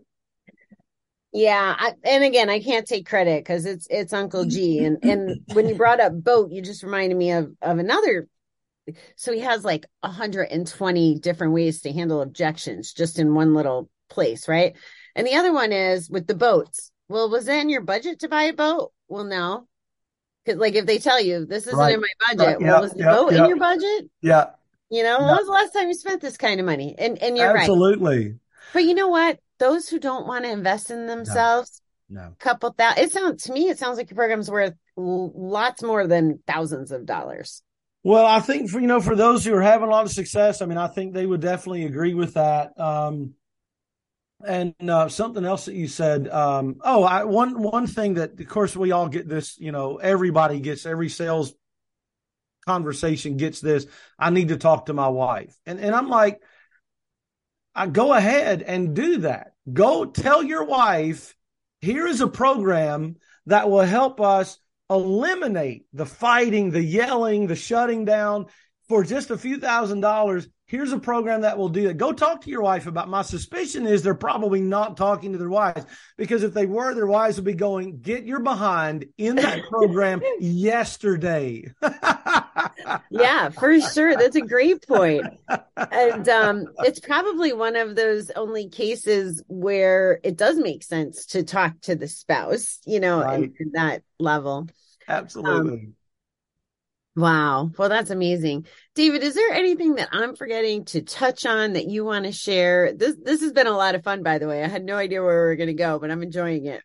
Yeah, 1.35 1.75
I, 1.77 1.93
and 2.03 2.23
again, 2.23 2.49
I 2.49 2.59
can't 2.59 2.87
take 2.87 3.07
credit 3.07 3.43
because 3.43 3.65
it's 3.65 3.87
it's 3.89 4.13
Uncle 4.13 4.45
G. 4.45 4.79
And 4.79 4.97
and 5.03 5.41
when 5.53 5.67
you 5.67 5.75
brought 5.75 5.99
up 5.99 6.13
boat, 6.13 6.51
you 6.51 6.61
just 6.61 6.83
reminded 6.83 7.17
me 7.17 7.31
of 7.31 7.51
of 7.61 7.79
another 7.79 8.27
so 9.15 9.31
he 9.31 9.39
has 9.39 9.63
like 9.63 9.85
120 10.01 11.19
different 11.19 11.53
ways 11.53 11.81
to 11.81 11.93
handle 11.93 12.21
objections 12.21 12.93
just 12.93 13.19
in 13.19 13.33
one 13.33 13.53
little 13.53 13.89
place, 14.09 14.47
right? 14.47 14.75
And 15.15 15.25
the 15.25 15.35
other 15.35 15.53
one 15.53 15.71
is 15.71 16.09
with 16.09 16.27
the 16.27 16.35
boats. 16.35 16.91
Well, 17.07 17.29
was 17.29 17.45
that 17.45 17.59
in 17.59 17.69
your 17.69 17.81
budget 17.81 18.19
to 18.19 18.29
buy 18.29 18.43
a 18.43 18.53
boat? 18.53 18.91
Well, 19.07 19.23
no. 19.23 19.67
Cause 20.45 20.55
like 20.55 20.75
if 20.75 20.85
they 20.85 20.97
tell 20.97 21.21
you 21.21 21.45
this 21.45 21.67
isn't 21.67 21.79
right. 21.79 21.93
in 21.93 22.01
my 22.01 22.07
budget, 22.27 22.59
right. 22.59 22.61
well, 22.61 22.81
was 22.81 22.93
the 22.93 23.03
boat 23.03 23.33
in 23.33 23.45
your 23.45 23.57
budget? 23.57 24.09
Yeah. 24.21 24.47
You 24.89 25.03
know, 25.03 25.19
when 25.19 25.27
was 25.29 25.45
the 25.45 25.51
last 25.51 25.71
time 25.71 25.87
you 25.87 25.93
spent 25.93 26.21
this 26.21 26.37
kind 26.37 26.59
of 26.59 26.65
money? 26.65 26.95
And 26.97 27.17
and 27.21 27.37
you're 27.37 27.57
Absolutely. 27.57 28.27
right. 28.27 28.35
But 28.73 28.83
you 28.83 28.93
know 28.93 29.07
what? 29.07 29.39
Those 29.59 29.87
who 29.87 29.99
don't 29.99 30.27
want 30.27 30.45
to 30.45 30.51
invest 30.51 30.91
in 30.91 31.07
themselves, 31.07 31.81
no. 32.09 32.23
no. 32.23 32.35
couple 32.39 32.75
that 32.77 32.97
it 32.97 33.11
sounds 33.11 33.43
to 33.43 33.53
me, 33.53 33.69
it 33.69 33.79
sounds 33.79 33.97
like 33.97 34.09
your 34.09 34.15
program's 34.15 34.51
worth 34.51 34.73
lots 34.97 35.81
more 35.81 36.05
than 36.07 36.39
thousands 36.45 36.91
of 36.91 37.05
dollars. 37.05 37.63
Well, 38.03 38.25
I 38.25 38.41
think 38.41 38.69
for 38.69 38.79
you 38.79 38.87
know 38.87 38.99
for 38.99 39.15
those 39.15 39.45
who 39.45 39.55
are 39.55 39.61
having 39.61 39.87
a 39.87 39.91
lot 39.91 40.05
of 40.05 40.11
success, 40.11 40.61
I 40.61 40.65
mean, 40.65 40.77
I 40.77 40.87
think 40.87 41.13
they 41.13 41.25
would 41.25 41.41
definitely 41.41 41.85
agree 41.85 42.13
with 42.13 42.33
that. 42.33 42.77
Um, 42.77 43.33
and 44.45 44.75
uh, 44.89 45.09
something 45.09 45.45
else 45.45 45.65
that 45.65 45.75
you 45.75 45.87
said. 45.87 46.27
Um, 46.27 46.77
oh, 46.83 47.03
I, 47.03 47.23
one 47.23 47.61
one 47.61 47.87
thing 47.87 48.15
that, 48.15 48.39
of 48.39 48.47
course, 48.47 48.75
we 48.75 48.91
all 48.91 49.07
get 49.07 49.27
this. 49.27 49.57
You 49.59 49.71
know, 49.71 49.97
everybody 49.97 50.59
gets 50.59 50.85
every 50.85 51.09
sales 51.09 51.53
conversation 52.65 53.37
gets 53.37 53.59
this. 53.59 53.85
I 54.17 54.29
need 54.29 54.49
to 54.49 54.57
talk 54.57 54.87
to 54.87 54.93
my 54.93 55.07
wife, 55.07 55.55
and 55.65 55.79
and 55.79 55.95
I'm 55.95 56.09
like, 56.09 56.41
I 57.75 57.87
go 57.87 58.13
ahead 58.13 58.61
and 58.61 58.95
do 58.95 59.17
that. 59.19 59.53
Go 59.71 60.05
tell 60.05 60.43
your 60.43 60.65
wife. 60.65 61.35
Here 61.81 62.07
is 62.07 62.21
a 62.21 62.27
program 62.27 63.17
that 63.47 63.69
will 63.69 63.81
help 63.81 64.21
us 64.21 64.57
eliminate 64.89 65.85
the 65.93 66.05
fighting, 66.05 66.71
the 66.71 66.83
yelling, 66.83 67.47
the 67.47 67.55
shutting 67.55 68.05
down 68.05 68.47
for 68.87 69.03
just 69.03 69.31
a 69.31 69.37
few 69.37 69.59
thousand 69.59 70.01
dollars. 70.01 70.47
Here's 70.73 70.91
a 70.91 70.97
program 70.97 71.41
that 71.41 71.55
will 71.55 71.69
do 71.69 71.83
that. 71.83 71.97
Go 71.97 72.11
talk 72.11 72.41
to 72.41 72.49
your 72.49 72.63
wife 72.63 72.87
about. 72.87 73.07
My 73.07 73.21
suspicion 73.21 73.85
is 73.85 74.01
they're 74.01 74.15
probably 74.15 74.59
not 74.59 74.97
talking 74.97 75.31
to 75.33 75.37
their 75.37 75.47
wives 75.47 75.85
because 76.17 76.41
if 76.41 76.55
they 76.55 76.65
were, 76.65 76.95
their 76.95 77.05
wives 77.05 77.35
would 77.35 77.45
be 77.45 77.53
going, 77.53 77.99
"Get 77.99 78.25
your 78.25 78.39
behind 78.39 79.05
in 79.19 79.35
that 79.35 79.61
program 79.69 80.19
yesterday." 80.39 81.71
yeah, 83.11 83.49
for 83.49 83.79
sure. 83.81 84.15
That's 84.17 84.35
a 84.35 84.41
great 84.41 84.87
point. 84.87 85.27
And 85.77 86.27
um, 86.27 86.65
it's 86.79 86.99
probably 86.99 87.53
one 87.53 87.75
of 87.75 87.95
those 87.95 88.31
only 88.31 88.67
cases 88.67 89.43
where 89.47 90.19
it 90.23 90.37
does 90.37 90.57
make 90.57 90.81
sense 90.81 91.27
to 91.27 91.43
talk 91.43 91.81
to 91.81 91.95
the 91.95 92.07
spouse, 92.07 92.79
you 92.87 92.99
know, 92.99 93.21
right. 93.21 93.51
that 93.73 94.01
level. 94.17 94.69
Absolutely. 95.07 95.71
Um, 95.71 95.93
wow. 97.15 97.71
Well, 97.77 97.89
that's 97.89 98.09
amazing. 98.09 98.65
David, 98.95 99.23
is 99.23 99.35
there 99.35 99.51
anything 99.51 99.95
that 99.95 100.09
I'm 100.11 100.35
forgetting 100.35 100.85
to 100.85 101.01
touch 101.01 101.45
on 101.45 101.73
that 101.73 101.89
you 101.89 102.05
want 102.05 102.25
to 102.25 102.31
share? 102.31 102.93
This 102.93 103.15
this 103.21 103.41
has 103.41 103.51
been 103.51 103.67
a 103.67 103.77
lot 103.77 103.95
of 103.95 104.03
fun, 104.03 104.23
by 104.23 104.37
the 104.37 104.47
way. 104.47 104.63
I 104.63 104.67
had 104.67 104.83
no 104.83 104.95
idea 104.95 105.21
where 105.21 105.43
we 105.43 105.47
were 105.49 105.55
going 105.55 105.67
to 105.67 105.73
go, 105.73 105.99
but 105.99 106.11
I'm 106.11 106.23
enjoying 106.23 106.65
it. 106.65 106.81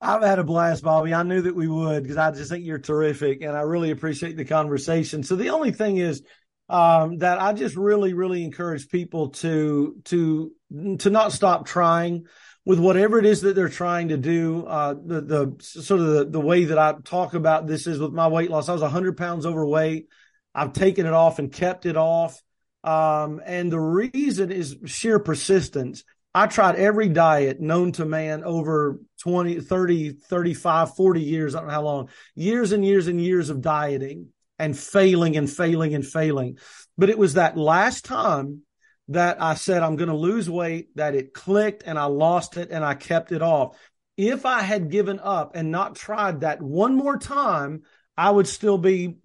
I've 0.00 0.22
had 0.22 0.40
a 0.40 0.44
blast, 0.44 0.82
Bobby. 0.82 1.14
I 1.14 1.22
knew 1.22 1.42
that 1.42 1.54
we 1.54 1.68
would 1.68 2.02
because 2.02 2.16
I 2.16 2.32
just 2.32 2.50
think 2.50 2.64
you're 2.64 2.78
terrific 2.78 3.42
and 3.42 3.56
I 3.56 3.60
really 3.60 3.92
appreciate 3.92 4.36
the 4.36 4.44
conversation. 4.44 5.22
So 5.22 5.36
the 5.36 5.50
only 5.50 5.70
thing 5.70 5.98
is 5.98 6.22
um, 6.68 7.18
that 7.18 7.40
I 7.40 7.52
just 7.52 7.76
really, 7.76 8.12
really 8.12 8.42
encourage 8.44 8.88
people 8.88 9.28
to 9.30 9.96
to 10.06 10.52
to 10.98 11.10
not 11.10 11.32
stop 11.32 11.66
trying 11.66 12.26
with 12.64 12.78
whatever 12.78 13.18
it 13.18 13.26
is 13.26 13.40
that 13.42 13.56
they're 13.56 13.68
trying 13.68 14.08
to 14.08 14.16
do. 14.16 14.64
Uh, 14.66 14.94
the, 14.94 15.20
the 15.20 15.56
sort 15.60 16.00
of 16.00 16.06
the, 16.06 16.24
the 16.24 16.40
way 16.40 16.64
that 16.64 16.78
I 16.78 16.94
talk 17.04 17.34
about 17.34 17.66
this 17.66 17.86
is 17.86 17.98
with 17.98 18.12
my 18.12 18.28
weight 18.28 18.50
loss. 18.50 18.68
I 18.68 18.72
was 18.72 18.82
100 18.82 19.16
pounds 19.16 19.46
overweight. 19.46 20.06
I've 20.54 20.72
taken 20.72 21.06
it 21.06 21.12
off 21.12 21.38
and 21.38 21.52
kept 21.52 21.86
it 21.86 21.96
off. 21.96 22.40
Um, 22.84 23.40
and 23.44 23.70
the 23.70 23.80
reason 23.80 24.52
is 24.52 24.76
sheer 24.86 25.18
persistence. 25.18 26.04
I 26.34 26.46
tried 26.46 26.76
every 26.76 27.08
diet 27.08 27.60
known 27.60 27.92
to 27.92 28.04
man 28.04 28.42
over 28.42 29.00
20, 29.22 29.60
30, 29.60 30.10
35, 30.10 30.96
40 30.96 31.20
years. 31.20 31.54
I 31.54 31.58
don't 31.58 31.68
know 31.68 31.74
how 31.74 31.82
long, 31.82 32.08
years 32.34 32.72
and 32.72 32.84
years 32.84 33.06
and 33.06 33.20
years 33.20 33.50
of 33.50 33.60
dieting 33.60 34.28
and 34.58 34.78
failing 34.78 35.36
and 35.36 35.50
failing 35.50 35.94
and 35.94 36.06
failing. 36.06 36.58
But 36.96 37.10
it 37.10 37.18
was 37.18 37.34
that 37.34 37.56
last 37.56 38.04
time 38.04 38.62
that 39.08 39.42
I 39.42 39.54
said 39.54 39.82
I'm 39.82 39.96
going 39.96 40.08
to 40.08 40.16
lose 40.16 40.48
weight, 40.48 40.96
that 40.96 41.14
it 41.14 41.34
clicked 41.34 41.82
and 41.86 41.98
I 41.98 42.04
lost 42.04 42.56
it 42.56 42.70
and 42.70 42.84
I 42.84 42.94
kept 42.94 43.32
it 43.32 43.42
off. 43.42 43.76
if 44.16 44.46
I 44.46 44.62
had 44.62 44.90
given 44.90 45.18
up 45.20 45.56
and 45.56 45.70
not 45.70 45.96
tried 45.96 46.40
that 46.40 46.62
one 46.62 46.94
more 46.94 47.18
time, 47.18 47.82
I 48.16 48.30
would 48.30 48.46
still 48.46 48.78
be 48.78 49.16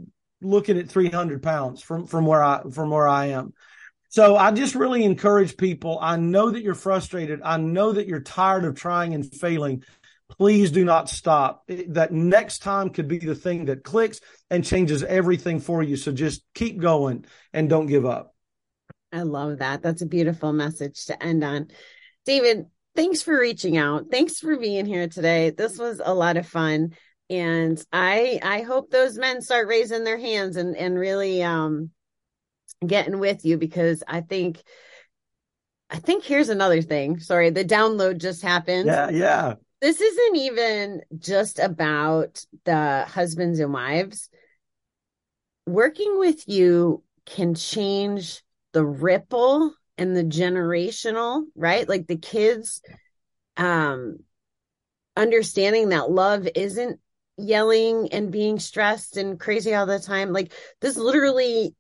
looking 0.42 0.78
at 0.78 0.90
300 0.90 1.44
pounds 1.44 1.82
from, 1.82 2.08
from 2.08 2.26
where 2.26 2.44
I, 2.44 2.62
from 2.72 2.90
where 2.90 3.08
I 3.08 3.28
am. 3.28 3.54
So 4.10 4.38
I 4.38 4.52
just 4.52 4.76
really 4.76 5.04
encourage 5.04 5.58
people. 5.58 6.00
I 6.02 6.16
know 6.16 6.52
that 6.52 6.64
you're 6.64 6.76
frustrated. 6.76 7.42
I 7.44 7.58
know 7.58 7.92
that 7.92 8.08
you're 8.08 8.22
tired 8.22 8.64
of 8.64 8.76
trying 8.76 9.14
and 9.14 9.30
failing. 9.32 9.84
Please 10.38 10.72
do 10.72 10.86
not 10.86 11.10
stop. 11.10 11.64
That 11.68 12.14
next 12.14 12.60
time 12.60 12.90
could 12.90 13.08
be 13.08 13.20
the 13.20 13.36
thing 13.36 13.66
that 13.66 13.84
clicks 13.84 14.22
and 14.50 14.64
changes 14.64 15.04
everything 15.04 15.60
for 15.60 15.84
you. 15.84 15.98
So 15.98 16.12
just 16.12 16.42
keep 16.54 16.80
going 16.80 17.26
and 17.54 17.70
don't 17.70 17.88
give 17.88 18.06
up. 18.06 18.34
I 19.18 19.24
love 19.24 19.60
that. 19.60 19.82
That's 19.82 20.04
a 20.04 20.08
beautiful 20.08 20.54
message 20.54 21.06
to 21.06 21.22
end 21.22 21.44
on. 21.44 21.68
David, 22.26 22.68
thanks 22.96 23.24
for 23.24 23.38
reaching 23.38 23.76
out. 23.76 24.12
Thanks 24.12 24.40
for 24.40 24.58
being 24.58 24.86
here 24.86 25.08
today. 25.08 25.50
This 25.50 25.80
was 25.80 26.00
a 26.04 26.14
lot 26.14 26.38
of 26.38 26.46
fun. 26.46 26.92
And 27.30 27.84
I 27.92 28.40
I 28.44 28.62
hope 28.62 28.92
those 28.92 29.18
men 29.18 29.42
start 29.42 29.68
raising 29.68 30.04
their 30.04 30.20
hands 30.20 30.56
and 30.56 30.78
and 30.78 30.98
really 30.98 31.42
um 31.42 31.90
getting 32.86 33.20
with 33.20 33.44
you 33.44 33.58
because 33.58 34.04
I 34.08 34.22
think 34.22 34.62
I 35.90 35.98
think 35.98 36.24
here's 36.24 36.50
another 36.50 36.82
thing. 36.82 37.20
Sorry, 37.20 37.50
the 37.50 37.66
download 37.66 38.20
just 38.20 38.44
happened. 38.44 38.88
Yeah, 38.88 39.10
yeah. 39.10 39.54
This 39.82 40.00
isn't 40.00 40.36
even 40.38 41.02
just 41.18 41.60
about 41.60 42.46
the 42.66 43.06
husbands 43.08 43.60
and 43.60 43.74
wives. 43.74 44.30
Working 45.66 46.20
with 46.20 46.48
you 46.48 47.04
can 47.26 47.56
change 47.56 48.42
the 48.78 48.86
ripple 48.86 49.74
and 49.98 50.16
the 50.16 50.24
generational, 50.24 51.46
right? 51.56 51.90
Like 51.90 52.06
the 52.06 52.18
kids 52.18 52.80
um 53.58 54.20
understanding 55.16 55.90
that 55.90 56.12
love 56.12 56.48
isn't 56.54 57.00
yelling 57.40 58.10
and 58.14 58.32
being 58.32 58.60
stressed 58.60 59.18
and 59.18 59.40
crazy 59.40 59.74
all 59.74 59.88
the 59.88 59.98
time. 59.98 60.32
Like 60.32 60.54
this 60.80 60.96
literally 60.96 61.74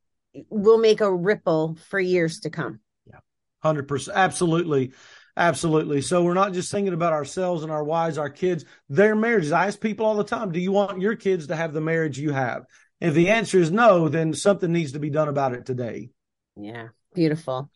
will 0.49 0.79
make 0.79 1.01
a 1.01 1.15
ripple 1.15 1.77
for 1.87 1.99
years 1.99 2.39
to 2.39 2.49
come. 2.49 2.79
Yeah. 3.05 3.19
100%. 3.63 4.15
Absolutely. 4.15 4.93
Absolutely. 5.35 6.01
So 6.01 6.23
we're 6.23 6.33
not 6.33 6.53
just 6.53 6.71
thinking 6.71 6.95
about 6.95 7.13
ourselves 7.13 7.61
and 7.61 7.71
our 7.71 7.83
wives, 7.83 8.17
our 8.17 8.31
kids, 8.31 8.65
their 8.89 9.15
marriages. 9.15 9.51
I 9.51 9.67
ask 9.67 9.79
people 9.79 10.07
all 10.07 10.15
the 10.15 10.23
time, 10.23 10.51
do 10.51 10.59
you 10.59 10.71
want 10.71 10.99
your 10.99 11.15
kids 11.15 11.45
to 11.47 11.55
have 11.55 11.73
the 11.73 11.81
marriage 11.81 12.17
you 12.17 12.31
have? 12.31 12.63
If 12.99 13.13
the 13.13 13.29
answer 13.29 13.59
is 13.59 13.69
no, 13.69 14.09
then 14.09 14.33
something 14.33 14.71
needs 14.71 14.93
to 14.93 14.99
be 14.99 15.11
done 15.11 15.27
about 15.27 15.53
it 15.53 15.67
today. 15.67 16.09
Yeah. 16.57 16.89
Beautiful. 17.13 17.69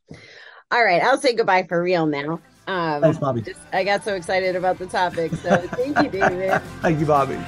All 0.72 0.84
right. 0.84 1.02
I'll 1.02 1.17
say 1.17 1.36
goodbye 1.36 1.63
for 1.63 1.82
real 1.82 2.06
now. 2.06 2.41
Um, 2.67 3.02
Thanks, 3.02 3.17
Bobby. 3.17 3.41
Just, 3.41 3.60
I 3.74 3.84
got 3.84 4.04
so 4.04 4.15
excited 4.15 4.56
about 4.56 4.80
the 4.80 4.86
topic. 4.86 5.34
So 5.36 5.58
thank 5.70 5.98
you, 6.00 6.10
David. 6.10 6.62
thank 6.82 7.00
you, 7.00 7.06
Bobby. 7.06 7.39